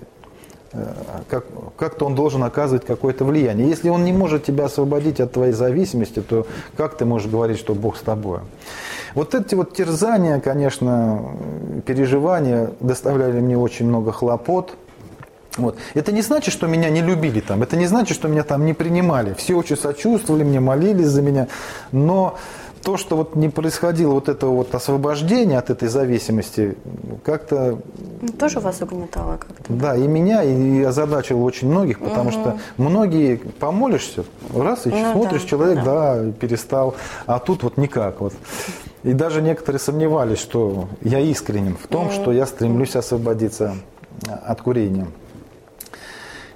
как, 1.29 1.45
как-то 1.77 2.05
он 2.05 2.15
должен 2.15 2.43
оказывать 2.43 2.85
какое-то 2.85 3.25
влияние. 3.25 3.69
Если 3.69 3.89
он 3.89 4.03
не 4.03 4.13
может 4.13 4.43
тебя 4.43 4.65
освободить 4.65 5.19
от 5.19 5.31
твоей 5.31 5.53
зависимости, 5.53 6.21
то 6.21 6.47
как 6.75 6.97
ты 6.97 7.05
можешь 7.05 7.29
говорить, 7.29 7.59
что 7.59 7.75
Бог 7.75 7.97
с 7.97 8.01
тобой? 8.01 8.39
Вот 9.15 9.35
эти 9.35 9.55
вот 9.55 9.73
терзания, 9.73 10.39
конечно, 10.39 11.21
переживания 11.85 12.71
доставляли 12.79 13.39
мне 13.39 13.57
очень 13.57 13.87
много 13.87 14.11
хлопот. 14.11 14.75
Вот. 15.57 15.77
Это 15.93 16.11
не 16.11 16.23
значит, 16.23 16.51
что 16.51 16.65
меня 16.65 16.89
не 16.89 17.01
любили 17.01 17.39
там, 17.39 17.61
это 17.61 17.77
не 17.77 17.85
значит, 17.85 18.15
что 18.15 18.27
меня 18.27 18.43
там 18.43 18.65
не 18.65 18.73
принимали. 18.73 19.35
Все 19.35 19.53
очень 19.55 19.77
сочувствовали 19.77 20.43
мне, 20.43 20.59
молились 20.59 21.07
за 21.07 21.21
меня, 21.21 21.47
но 21.91 22.37
то, 22.83 22.97
что 22.97 23.15
вот 23.15 23.35
не 23.35 23.49
происходило 23.49 24.13
вот 24.13 24.29
этого 24.29 24.51
вот 24.51 24.75
освобождения 24.75 25.57
от 25.57 25.69
этой 25.69 25.87
зависимости, 25.87 26.75
как-то... 27.23 27.79
Тоже 28.37 28.59
вас 28.59 28.81
угнетало 28.81 29.37
как-то? 29.37 29.73
Да, 29.73 29.95
и 29.95 30.07
меня, 30.07 30.43
и 30.43 30.83
озадачило 30.83 31.41
очень 31.41 31.69
многих, 31.69 31.99
потому 31.99 32.29
угу. 32.29 32.31
что 32.31 32.57
многие 32.77 33.37
помолишься, 33.37 34.25
раз, 34.53 34.85
и 34.85 34.89
ну, 34.89 35.13
смотришь, 35.13 35.43
да, 35.43 35.47
человек, 35.47 35.83
да. 35.83 36.15
да, 36.15 36.31
перестал, 36.31 36.95
а 37.25 37.39
тут 37.39 37.63
вот 37.63 37.77
никак 37.77 38.19
вот. 38.19 38.33
И 39.03 39.13
даже 39.13 39.41
некоторые 39.41 39.79
сомневались, 39.79 40.39
что 40.39 40.87
я 41.01 41.19
искренен 41.19 41.75
в 41.75 41.87
том, 41.87 42.11
что 42.11 42.31
я 42.31 42.45
стремлюсь 42.45 42.95
освободиться 42.95 43.75
от 44.27 44.61
курения. 44.61 45.07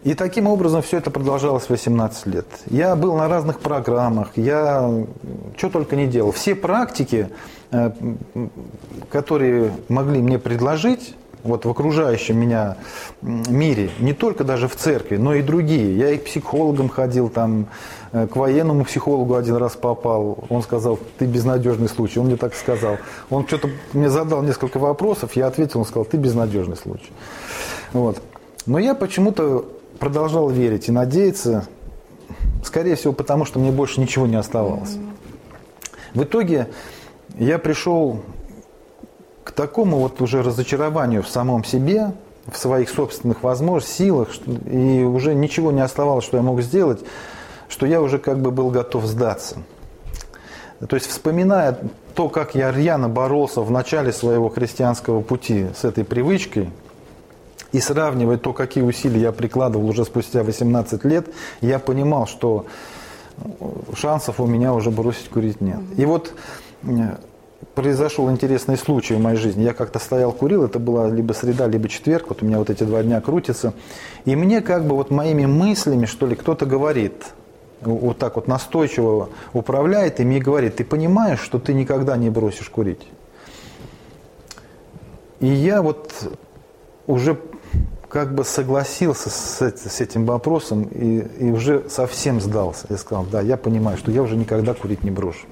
И 0.07 0.13
таким 0.13 0.47
образом 0.47 0.81
все 0.81 0.99
это 0.99 1.11
продолжалось 1.11 1.67
18 1.67 2.27
лет. 2.27 2.45
Я 2.69 2.95
был 2.95 3.17
на 3.17 3.27
разных 3.27 3.59
программах, 3.59 4.29
я 4.37 4.89
что 5.57 5.69
только 5.69 5.97
не 5.97 6.07
делал. 6.07 6.31
Все 6.31 6.55
практики, 6.55 7.27
э, 7.71 7.91
которые 9.11 9.73
могли 9.89 10.21
мне 10.21 10.39
предложить, 10.39 11.13
вот 11.43 11.65
в 11.65 11.69
окружающем 11.69 12.39
меня 12.39 12.77
мире, 13.21 13.89
не 13.99 14.13
только 14.13 14.45
даже 14.45 14.69
в 14.69 14.77
церкви, 14.77 15.17
но 15.17 15.33
и 15.33 15.41
другие. 15.41 15.97
Я 15.97 16.11
и 16.11 16.17
к 16.17 16.23
психологам 16.23 16.87
ходил, 16.87 17.27
там, 17.27 17.67
э, 18.13 18.27
к 18.27 18.37
военному 18.37 18.85
психологу 18.85 19.35
один 19.35 19.57
раз 19.57 19.75
попал. 19.75 20.45
Он 20.47 20.63
сказал, 20.63 20.97
ты 21.19 21.25
безнадежный 21.25 21.89
случай. 21.89 22.19
Он 22.19 22.27
мне 22.27 22.37
так 22.37 22.55
сказал. 22.55 22.97
Он 23.29 23.45
что-то 23.45 23.69
мне 23.91 24.09
задал 24.09 24.41
несколько 24.41 24.79
вопросов, 24.79 25.33
я 25.33 25.47
ответил, 25.47 25.81
он 25.81 25.85
сказал, 25.85 26.05
ты 26.05 26.15
безнадежный 26.15 26.77
случай. 26.77 27.11
Вот. 27.91 28.21
Но 28.65 28.79
я 28.79 28.95
почему-то 28.95 29.65
продолжал 29.97 30.49
верить 30.49 30.87
и 30.87 30.91
надеяться, 30.91 31.65
скорее 32.63 32.95
всего, 32.95 33.13
потому 33.13 33.45
что 33.45 33.59
мне 33.59 33.71
больше 33.71 33.99
ничего 33.99 34.27
не 34.27 34.35
оставалось. 34.35 34.97
В 36.13 36.23
итоге 36.23 36.67
я 37.37 37.59
пришел 37.59 38.21
к 39.43 39.51
такому 39.51 39.97
вот 39.97 40.21
уже 40.21 40.41
разочарованию 40.41 41.23
в 41.23 41.29
самом 41.29 41.63
себе, 41.63 42.11
в 42.51 42.57
своих 42.57 42.89
собственных 42.89 43.43
возможностях, 43.43 43.95
силах, 43.95 44.29
и 44.71 45.03
уже 45.03 45.33
ничего 45.35 45.71
не 45.71 45.81
оставалось, 45.81 46.23
что 46.25 46.37
я 46.37 46.43
мог 46.43 46.61
сделать, 46.61 46.99
что 47.67 47.85
я 47.85 48.01
уже 48.01 48.19
как 48.19 48.39
бы 48.39 48.51
был 48.51 48.69
готов 48.69 49.05
сдаться. 49.05 49.57
То 50.87 50.95
есть, 50.95 51.07
вспоминая 51.07 51.77
то, 52.13 52.29
как 52.29 52.55
я 52.55 52.71
рьяно 52.71 53.09
боролся 53.09 53.61
в 53.61 53.71
начале 53.71 54.13
своего 54.13 54.49
христианского 54.49 55.21
пути 55.21 55.67
с 55.75 55.83
этой 55.83 56.03
привычкой– 56.03 56.69
и 57.77 57.79
сравнивать 57.79 58.41
то, 58.41 58.53
какие 58.53 58.83
усилия 58.83 59.21
я 59.21 59.31
прикладывал 59.31 59.87
уже 59.87 60.03
спустя 60.03 60.43
18 60.43 61.05
лет, 61.05 61.27
я 61.61 61.77
понимал, 61.77 62.25
что 62.25 62.65
шансов 63.95 64.39
у 64.39 64.47
меня 64.47 64.73
уже 64.73 64.89
бросить 64.89 65.29
курить 65.29 65.61
нет. 65.61 65.79
И 65.95 66.05
вот 66.05 66.33
э, 66.81 66.87
произошел 67.75 68.31
интересный 68.31 68.77
случай 68.77 69.13
в 69.13 69.19
моей 69.19 69.37
жизни. 69.37 69.61
Я 69.61 69.73
как-то 69.73 69.99
стоял, 69.99 70.31
курил, 70.31 70.63
это 70.63 70.79
была 70.79 71.07
либо 71.07 71.33
среда, 71.33 71.67
либо 71.67 71.87
четверг, 71.87 72.29
вот 72.29 72.41
у 72.41 72.47
меня 72.47 72.57
вот 72.57 72.71
эти 72.71 72.83
два 72.83 73.03
дня 73.03 73.21
крутятся. 73.21 73.73
И 74.25 74.35
мне 74.35 74.61
как 74.61 74.87
бы 74.87 74.95
вот 74.95 75.11
моими 75.11 75.45
мыслями, 75.45 76.07
что 76.07 76.25
ли, 76.25 76.35
кто-то 76.35 76.65
говорит, 76.65 77.25
вот 77.81 78.17
так 78.17 78.37
вот 78.37 78.47
настойчиво 78.47 79.29
управляет 79.53 80.19
и 80.19 80.39
говорит, 80.39 80.77
ты 80.77 80.83
понимаешь, 80.83 81.41
что 81.41 81.59
ты 81.59 81.75
никогда 81.75 82.17
не 82.17 82.31
бросишь 82.31 82.69
курить? 82.69 83.07
И 85.39 85.45
я 85.45 85.83
вот 85.83 86.11
уже 87.05 87.37
как 88.09 88.33
бы 88.33 88.43
согласился 88.43 89.29
с, 89.29 89.61
с 89.61 90.01
этим 90.01 90.25
вопросом 90.25 90.83
и, 90.83 91.19
и 91.39 91.51
уже 91.51 91.89
совсем 91.89 92.39
сдался. 92.39 92.87
Я 92.89 92.97
сказал, 92.97 93.25
да, 93.25 93.41
я 93.41 93.57
понимаю, 93.57 93.97
что 93.97 94.11
я 94.11 94.21
уже 94.21 94.35
никогда 94.35 94.73
курить 94.73 95.03
не 95.03 95.11
брошу. 95.11 95.45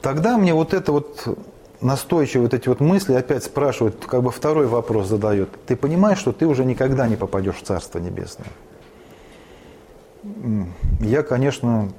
Тогда 0.00 0.38
мне 0.38 0.54
вот 0.54 0.72
это 0.72 0.92
вот 0.92 1.38
настойчиво 1.80 2.42
вот 2.42 2.54
эти 2.54 2.68
вот 2.68 2.80
мысли 2.80 3.14
опять 3.14 3.44
спрашивают, 3.44 4.06
как 4.06 4.22
бы 4.22 4.30
второй 4.30 4.66
вопрос 4.66 5.08
задает. 5.08 5.50
Ты 5.66 5.76
понимаешь, 5.76 6.18
что 6.18 6.32
ты 6.32 6.46
уже 6.46 6.64
никогда 6.64 7.06
не 7.08 7.16
попадешь 7.16 7.56
в 7.56 7.62
Царство 7.62 7.98
Небесное? 7.98 8.48
Я, 11.00 11.22
конечно, 11.22 11.90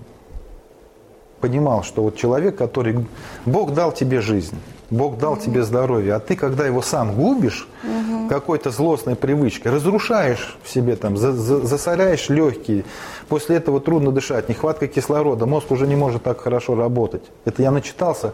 понимал, 1.40 1.84
что 1.84 2.04
вот 2.04 2.16
человек, 2.16 2.58
который... 2.58 3.06
Бог 3.46 3.74
дал 3.74 3.92
тебе 3.92 4.22
жизнь, 4.22 4.58
Бог 4.90 5.18
дал 5.18 5.36
тебе 5.36 5.64
здоровье, 5.64 6.14
а 6.14 6.20
ты, 6.20 6.36
когда 6.36 6.66
его 6.66 6.82
сам 6.82 7.14
губишь, 7.14 7.68
угу. 7.84 8.30
какой-то 8.30 8.72
злостной 8.72 9.16
привычкой, 9.16 9.74
разрушаешь 9.74 10.58
в 10.64 10.70
себе, 10.70 10.96
там, 10.96 11.18
за, 11.18 11.34
за, 11.34 11.66
засоряешь 11.66 12.30
легкие, 12.30 12.86
после 13.28 13.58
этого 13.58 13.82
трудно 13.82 14.12
дышать, 14.12 14.48
нехватка 14.48 14.88
кислорода, 14.88 15.46
мозг 15.46 15.72
уже 15.72 15.88
не 15.88 15.98
может 15.98 16.24
так 16.24 16.40
хорошо 16.40 16.76
работать. 16.76 17.24
Это 17.44 17.62
я 17.64 17.72
начитался 17.72 18.34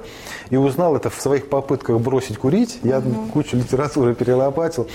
и 0.52 0.58
узнал 0.58 0.96
это 0.96 1.10
в 1.10 1.20
своих 1.20 1.50
попытках 1.50 2.00
бросить 2.00 2.38
курить, 2.38 2.80
я 2.84 3.00
угу. 3.00 3.32
кучу 3.34 3.58
литературы 3.58 4.13
перелопатил. 4.13 4.88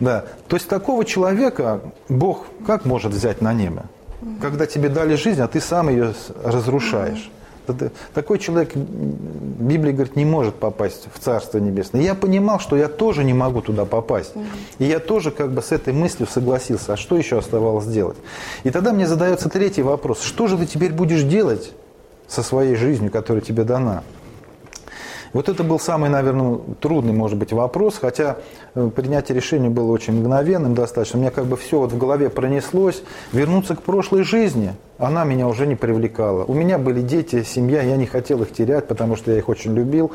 Да. 0.00 0.24
То 0.48 0.56
есть 0.56 0.68
такого 0.68 1.04
человека 1.04 1.80
Бог 2.08 2.46
как 2.66 2.84
может 2.84 3.12
взять 3.12 3.40
на 3.40 3.52
небо? 3.52 3.84
Когда 4.40 4.66
тебе 4.66 4.88
дали 4.88 5.14
жизнь, 5.14 5.40
а 5.40 5.46
ты 5.46 5.60
сам 5.60 5.88
ее 5.88 6.12
разрушаешь. 6.42 7.30
Такой 8.14 8.38
человек, 8.38 8.74
Библия 8.74 9.92
говорит, 9.92 10.16
не 10.16 10.24
может 10.24 10.54
попасть 10.54 11.08
в 11.14 11.18
Царство 11.18 11.58
Небесное. 11.58 12.02
я 12.02 12.14
понимал, 12.14 12.60
что 12.60 12.76
я 12.76 12.88
тоже 12.88 13.24
не 13.24 13.34
могу 13.34 13.60
туда 13.60 13.84
попасть. 13.84 14.32
И 14.78 14.84
я 14.84 14.98
тоже 14.98 15.30
как 15.30 15.52
бы 15.52 15.62
с 15.62 15.72
этой 15.72 15.92
мыслью 15.92 16.28
согласился. 16.28 16.94
А 16.94 16.96
что 16.96 17.16
еще 17.16 17.38
оставалось 17.38 17.86
делать? 17.86 18.16
И 18.64 18.70
тогда 18.70 18.92
мне 18.92 19.06
задается 19.06 19.48
третий 19.48 19.82
вопрос. 19.82 20.22
Что 20.22 20.46
же 20.46 20.56
ты 20.58 20.66
теперь 20.66 20.92
будешь 20.92 21.22
делать 21.22 21.72
со 22.26 22.42
своей 22.42 22.74
жизнью, 22.74 23.10
которая 23.10 23.42
тебе 23.42 23.64
дана? 23.64 24.02
Вот 25.32 25.48
это 25.48 25.62
был 25.62 25.78
самый, 25.78 26.10
наверное, 26.10 26.58
трудный, 26.80 27.12
может 27.12 27.38
быть, 27.38 27.52
вопрос, 27.52 27.98
хотя 28.00 28.38
э, 28.74 28.90
принятие 28.94 29.36
решения 29.36 29.68
было 29.68 29.90
очень 29.90 30.14
мгновенным 30.14 30.74
достаточно. 30.74 31.18
У 31.18 31.22
меня 31.22 31.30
как 31.30 31.46
бы 31.46 31.56
все 31.56 31.78
вот 31.78 31.92
в 31.92 31.98
голове 31.98 32.30
пронеслось. 32.30 33.02
Вернуться 33.32 33.76
к 33.76 33.82
прошлой 33.82 34.22
жизни, 34.22 34.74
она 34.98 35.24
меня 35.24 35.46
уже 35.46 35.66
не 35.66 35.76
привлекала. 35.76 36.44
У 36.44 36.54
меня 36.54 36.78
были 36.78 37.02
дети, 37.02 37.42
семья, 37.42 37.82
я 37.82 37.96
не 37.96 38.06
хотел 38.06 38.42
их 38.42 38.52
терять, 38.52 38.88
потому 38.88 39.16
что 39.16 39.30
я 39.30 39.38
их 39.38 39.48
очень 39.48 39.74
любил. 39.74 40.12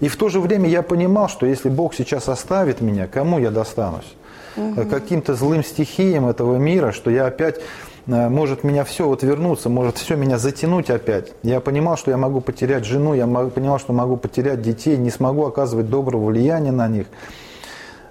И 0.00 0.08
в 0.08 0.16
то 0.16 0.28
же 0.28 0.40
время 0.40 0.68
я 0.68 0.82
понимал, 0.82 1.28
что 1.28 1.46
если 1.46 1.68
Бог 1.68 1.94
сейчас 1.94 2.28
оставит 2.28 2.80
меня, 2.80 3.06
кому 3.06 3.38
я 3.38 3.50
достанусь? 3.50 4.14
Угу. 4.56 4.86
Каким-то 4.86 5.34
злым 5.34 5.62
стихиям 5.62 6.26
этого 6.26 6.56
мира, 6.56 6.92
что 6.92 7.10
я 7.10 7.26
опять 7.26 7.60
может 8.06 8.62
меня 8.64 8.84
все 8.84 9.06
вот 9.06 9.22
вернуться, 9.22 9.68
может 9.68 9.98
все 9.98 10.16
меня 10.16 10.38
затянуть 10.38 10.90
опять. 10.90 11.32
Я 11.42 11.60
понимал, 11.60 11.96
что 11.96 12.10
я 12.10 12.16
могу 12.16 12.40
потерять 12.40 12.84
жену, 12.84 13.14
я 13.14 13.26
понимал, 13.26 13.78
что 13.78 13.92
могу 13.92 14.16
потерять 14.16 14.62
детей, 14.62 14.96
не 14.96 15.10
смогу 15.10 15.44
оказывать 15.44 15.90
доброго 15.90 16.26
влияния 16.26 16.72
на 16.72 16.86
них. 16.88 17.06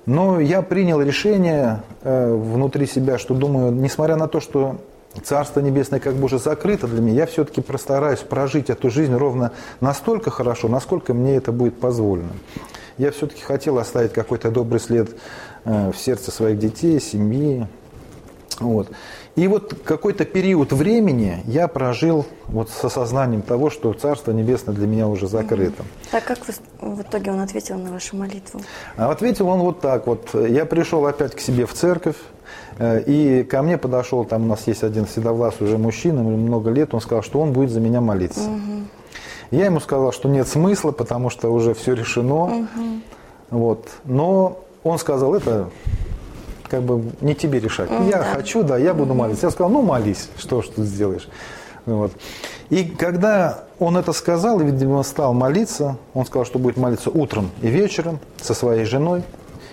Но 0.06 0.40
я 0.40 0.62
принял 0.62 1.02
решение 1.02 1.82
э, 2.04 2.34
внутри 2.34 2.86
себя, 2.86 3.18
что 3.18 3.34
думаю, 3.34 3.72
несмотря 3.72 4.18
на 4.18 4.28
то, 4.28 4.40
что 4.40 4.78
Царство 5.24 5.62
Небесное 5.62 6.00
как 6.00 6.16
бы 6.16 6.26
уже 6.26 6.40
закрыто 6.40 6.88
для 6.88 7.02
меня, 7.02 7.22
я 7.22 7.26
все-таки 7.26 7.62
постараюсь 7.62 8.20
прожить 8.20 8.70
эту 8.70 8.90
жизнь 8.90 9.14
ровно 9.14 9.52
настолько 9.80 10.30
хорошо, 10.30 10.68
насколько 10.68 11.14
мне 11.14 11.36
это 11.38 11.52
будет 11.52 11.80
позволено. 11.80 12.34
Я 12.98 13.12
все-таки 13.12 13.42
хотел 13.42 13.78
оставить 13.78 14.14
какой-то 14.14 14.52
добрый 14.52 14.80
след 14.80 15.10
э, 15.64 15.92
в 15.92 15.98
сердце 15.98 16.32
своих 16.32 16.60
детей, 16.60 17.00
семьи. 17.00 17.68
Вот. 18.60 18.90
И 19.36 19.50
вот 19.50 19.76
какой-то 19.84 20.24
период 20.24 20.72
времени 20.72 21.44
я 21.46 21.68
прожил 21.68 22.26
вот 22.48 22.70
с 22.70 22.84
осознанием 22.86 23.42
того, 23.42 23.70
что 23.70 23.92
Царство 23.92 24.32
Небесное 24.32 24.74
для 24.74 24.88
меня 24.88 25.10
уже 25.10 25.28
закрыто. 25.28 25.84
Так 26.10 26.24
как 26.24 26.40
в 26.80 27.02
итоге 27.02 27.32
он 27.32 27.42
ответил 27.42 27.78
на 27.78 27.92
вашу 27.92 28.16
молитву? 28.16 28.62
А 28.96 29.12
ответил 29.12 29.50
он 29.50 29.60
вот 29.60 29.82
так 29.82 30.08
вот. 30.08 30.34
Я 30.34 30.66
пришел 30.66 31.06
опять 31.06 31.36
к 31.36 31.42
себе 31.42 31.66
в 31.66 31.74
церковь, 31.74 32.16
э, 32.78 33.02
и 33.02 33.44
ко 33.44 33.62
мне 33.62 33.78
подошел, 33.78 34.24
там 34.24 34.44
у 34.44 34.48
нас 34.48 34.68
есть 34.68 34.84
один 34.84 35.06
седовласый 35.06 35.68
уже 35.68 35.78
мужчина, 35.78 36.24
много 36.24 36.70
лет, 36.70 36.94
он 36.94 37.02
сказал, 37.02 37.22
что 37.22 37.42
он 37.42 37.52
будет 37.52 37.72
за 37.72 37.82
меня 37.82 38.00
молиться. 38.00 38.40
Угу. 38.40 38.86
Я 39.52 39.66
ему 39.66 39.82
сказал, 39.82 40.14
что 40.14 40.30
нет 40.30 40.48
смысла, 40.48 40.92
потому 40.92 41.30
что 41.30 41.50
уже 41.50 41.74
все 41.74 41.94
решено. 41.94 42.44
Угу. 42.46 42.68
Вот. 43.52 43.90
Но 44.06 44.60
он 44.84 44.98
сказал, 44.98 45.36
это 45.36 45.70
как 46.76 46.84
бы 46.84 47.04
не 47.22 47.36
тебе 47.36 47.60
решать. 47.60 47.90
Mm, 47.90 48.10
я 48.10 48.18
да. 48.18 48.24
хочу, 48.24 48.64
да, 48.64 48.78
я 48.78 48.94
буду 48.94 49.14
молиться. 49.14 49.48
Я 49.48 49.52
сказал, 49.52 49.72
ну 49.72 49.82
молись, 49.82 50.30
что 50.38 50.62
ж 50.62 50.68
тут 50.68 50.86
сделаешь. 50.86 51.28
Вот. 51.86 52.12
И 52.70 52.84
когда 52.84 53.66
он 53.80 53.96
это 53.96 54.12
сказал, 54.12 54.60
и, 54.60 54.66
видимо, 54.66 55.04
стал 55.04 55.34
молиться, 55.34 55.98
он 56.14 56.26
сказал, 56.26 56.46
что 56.46 56.60
будет 56.60 56.78
молиться 56.78 57.10
утром 57.10 57.52
и 57.62 57.68
вечером 57.68 58.20
со 58.42 58.54
своей 58.54 58.86
женой. 58.86 59.24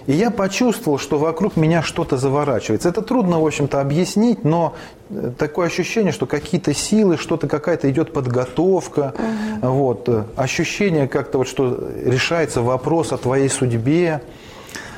И 0.06 0.12
я 0.12 0.30
почувствовал, 0.30 0.98
что 0.98 1.18
вокруг 1.18 1.56
меня 1.56 1.80
что-то 1.80 2.16
заворачивается. 2.16 2.88
Это 2.88 3.02
трудно, 3.02 3.40
в 3.40 3.46
общем-то, 3.46 3.80
объяснить, 3.80 4.44
но 4.44 4.74
э, 5.10 5.30
такое 5.38 5.68
ощущение, 5.68 6.12
что 6.12 6.26
какие-то 6.26 6.74
силы, 6.74 7.16
что-то 7.16 7.46
какая-то 7.46 7.88
идет 7.88 8.12
подготовка, 8.12 9.14
угу. 9.62 9.72
вот, 9.72 10.08
э, 10.08 10.24
ощущение 10.34 11.06
как-то 11.06 11.38
вот, 11.38 11.46
что 11.46 11.88
решается 12.04 12.62
вопрос 12.62 13.12
о 13.12 13.16
твоей 13.16 13.48
судьбе, 13.48 14.22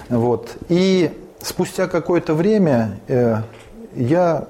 вот. 0.09 0.57
И 0.69 1.11
спустя 1.44 1.87
какое-то 1.87 2.35
время 2.35 2.98
э, 3.07 3.42
я, 3.94 4.46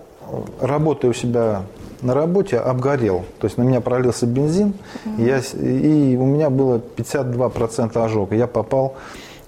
работая 0.61 1.11
у 1.11 1.15
себя 1.15 1.63
на 2.01 2.15
работе, 2.15 2.59
обгорел. 2.59 3.25
То 3.41 3.47
есть 3.47 3.59
на 3.59 3.63
меня 3.63 3.81
пролился 3.81 4.27
бензин, 4.27 4.75
и, 5.19 5.23
я, 5.23 5.39
и 5.39 6.17
у 6.17 6.25
меня 6.25 6.51
было 6.51 6.81
52% 6.97 8.05
ожога. 8.05 8.37
Я 8.37 8.47
попал 8.47 8.97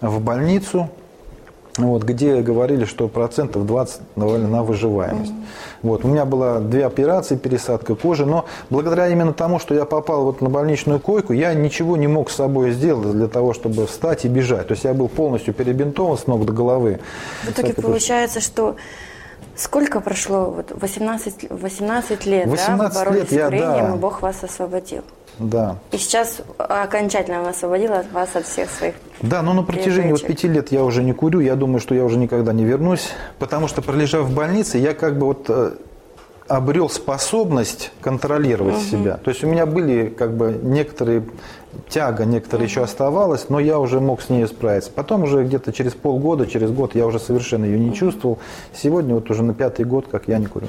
в 0.00 0.20
больницу, 0.20 0.88
вот, 1.78 2.02
где 2.02 2.40
говорили, 2.42 2.84
что 2.84 3.08
процентов 3.08 3.66
20 3.66 4.00
давали 4.16 4.44
на 4.44 4.62
выживаемость. 4.62 5.32
Mm-hmm. 5.32 5.82
Вот, 5.82 6.04
у 6.04 6.08
меня 6.08 6.24
была 6.24 6.60
две 6.60 6.86
операции, 6.86 7.36
пересадка 7.36 7.94
кожи, 7.94 8.26
но 8.26 8.46
благодаря 8.70 9.08
именно 9.08 9.32
тому, 9.32 9.58
что 9.58 9.74
я 9.74 9.84
попал 9.84 10.24
вот 10.24 10.40
на 10.40 10.48
больничную 10.48 11.00
койку, 11.00 11.32
я 11.32 11.54
ничего 11.54 11.96
не 11.96 12.06
мог 12.06 12.30
с 12.30 12.36
собой 12.36 12.72
сделать 12.72 13.12
для 13.12 13.28
того, 13.28 13.52
чтобы 13.52 13.86
встать 13.86 14.24
и 14.24 14.28
бежать. 14.28 14.68
То 14.68 14.72
есть 14.72 14.84
я 14.84 14.94
был 14.94 15.08
полностью 15.08 15.54
перебинтован 15.54 16.16
с 16.16 16.26
ног 16.26 16.44
до 16.44 16.52
головы. 16.52 17.00
В 17.44 17.50
итоге 17.50 17.74
получается, 17.74 18.40
что 18.40 18.76
Сколько 19.56 20.00
прошло? 20.00 20.50
Вот 20.50 20.70
18, 20.70 21.50
18 21.50 22.26
лет, 22.26 22.46
18 22.46 22.94
да? 22.94 23.10
Вы 23.10 23.16
лет 23.16 23.32
я, 23.32 23.46
с 23.46 23.50
курением, 23.50 23.86
да. 23.90 23.94
и 23.94 23.98
Бог 23.98 24.20
вас 24.20 24.44
освободил. 24.44 25.02
Да. 25.38 25.76
И 25.92 25.98
сейчас 25.98 26.40
окончательно 26.58 27.48
освободила 27.48 28.04
вас 28.12 28.34
от 28.34 28.46
всех 28.46 28.70
своих 28.70 28.94
Да, 29.20 29.42
но 29.42 29.52
на 29.52 29.62
протяжении 29.62 30.12
вот 30.12 30.26
пяти 30.26 30.48
лет 30.48 30.72
я 30.72 30.82
уже 30.82 31.02
не 31.02 31.12
курю. 31.12 31.40
Я 31.40 31.56
думаю, 31.56 31.80
что 31.80 31.94
я 31.94 32.04
уже 32.04 32.16
никогда 32.16 32.52
не 32.52 32.64
вернусь. 32.64 33.08
Потому 33.38 33.68
что, 33.68 33.82
пролежав 33.82 34.26
в 34.26 34.34
больнице, 34.34 34.78
я 34.78 34.94
как 34.94 35.18
бы 35.18 35.26
вот 35.26 35.46
э, 35.48 35.72
обрел 36.48 36.88
способность 36.88 37.92
контролировать 38.00 38.76
угу. 38.76 38.84
себя. 38.84 39.16
То 39.18 39.30
есть 39.30 39.42
у 39.44 39.48
меня 39.48 39.66
были 39.66 40.08
как 40.08 40.36
бы 40.36 40.58
некоторые 40.62 41.24
тяга, 41.88 42.24
некоторые 42.24 42.64
угу. 42.64 42.70
еще 42.70 42.82
оставалась, 42.82 43.48
но 43.48 43.60
я 43.60 43.78
уже 43.78 44.00
мог 44.00 44.22
с 44.22 44.28
ней 44.28 44.46
справиться. 44.46 44.90
Потом 44.90 45.24
уже 45.24 45.44
где-то 45.44 45.72
через 45.72 45.92
полгода, 45.92 46.46
через 46.46 46.70
год 46.70 46.94
я 46.94 47.06
уже 47.06 47.18
совершенно 47.18 47.64
ее 47.64 47.78
не 47.78 47.88
угу. 47.88 47.96
чувствовал. 47.96 48.38
Сегодня 48.74 49.14
вот 49.14 49.30
уже 49.30 49.42
на 49.42 49.54
пятый 49.54 49.84
год, 49.84 50.06
как 50.10 50.28
я 50.28 50.38
не 50.38 50.46
курю. 50.46 50.68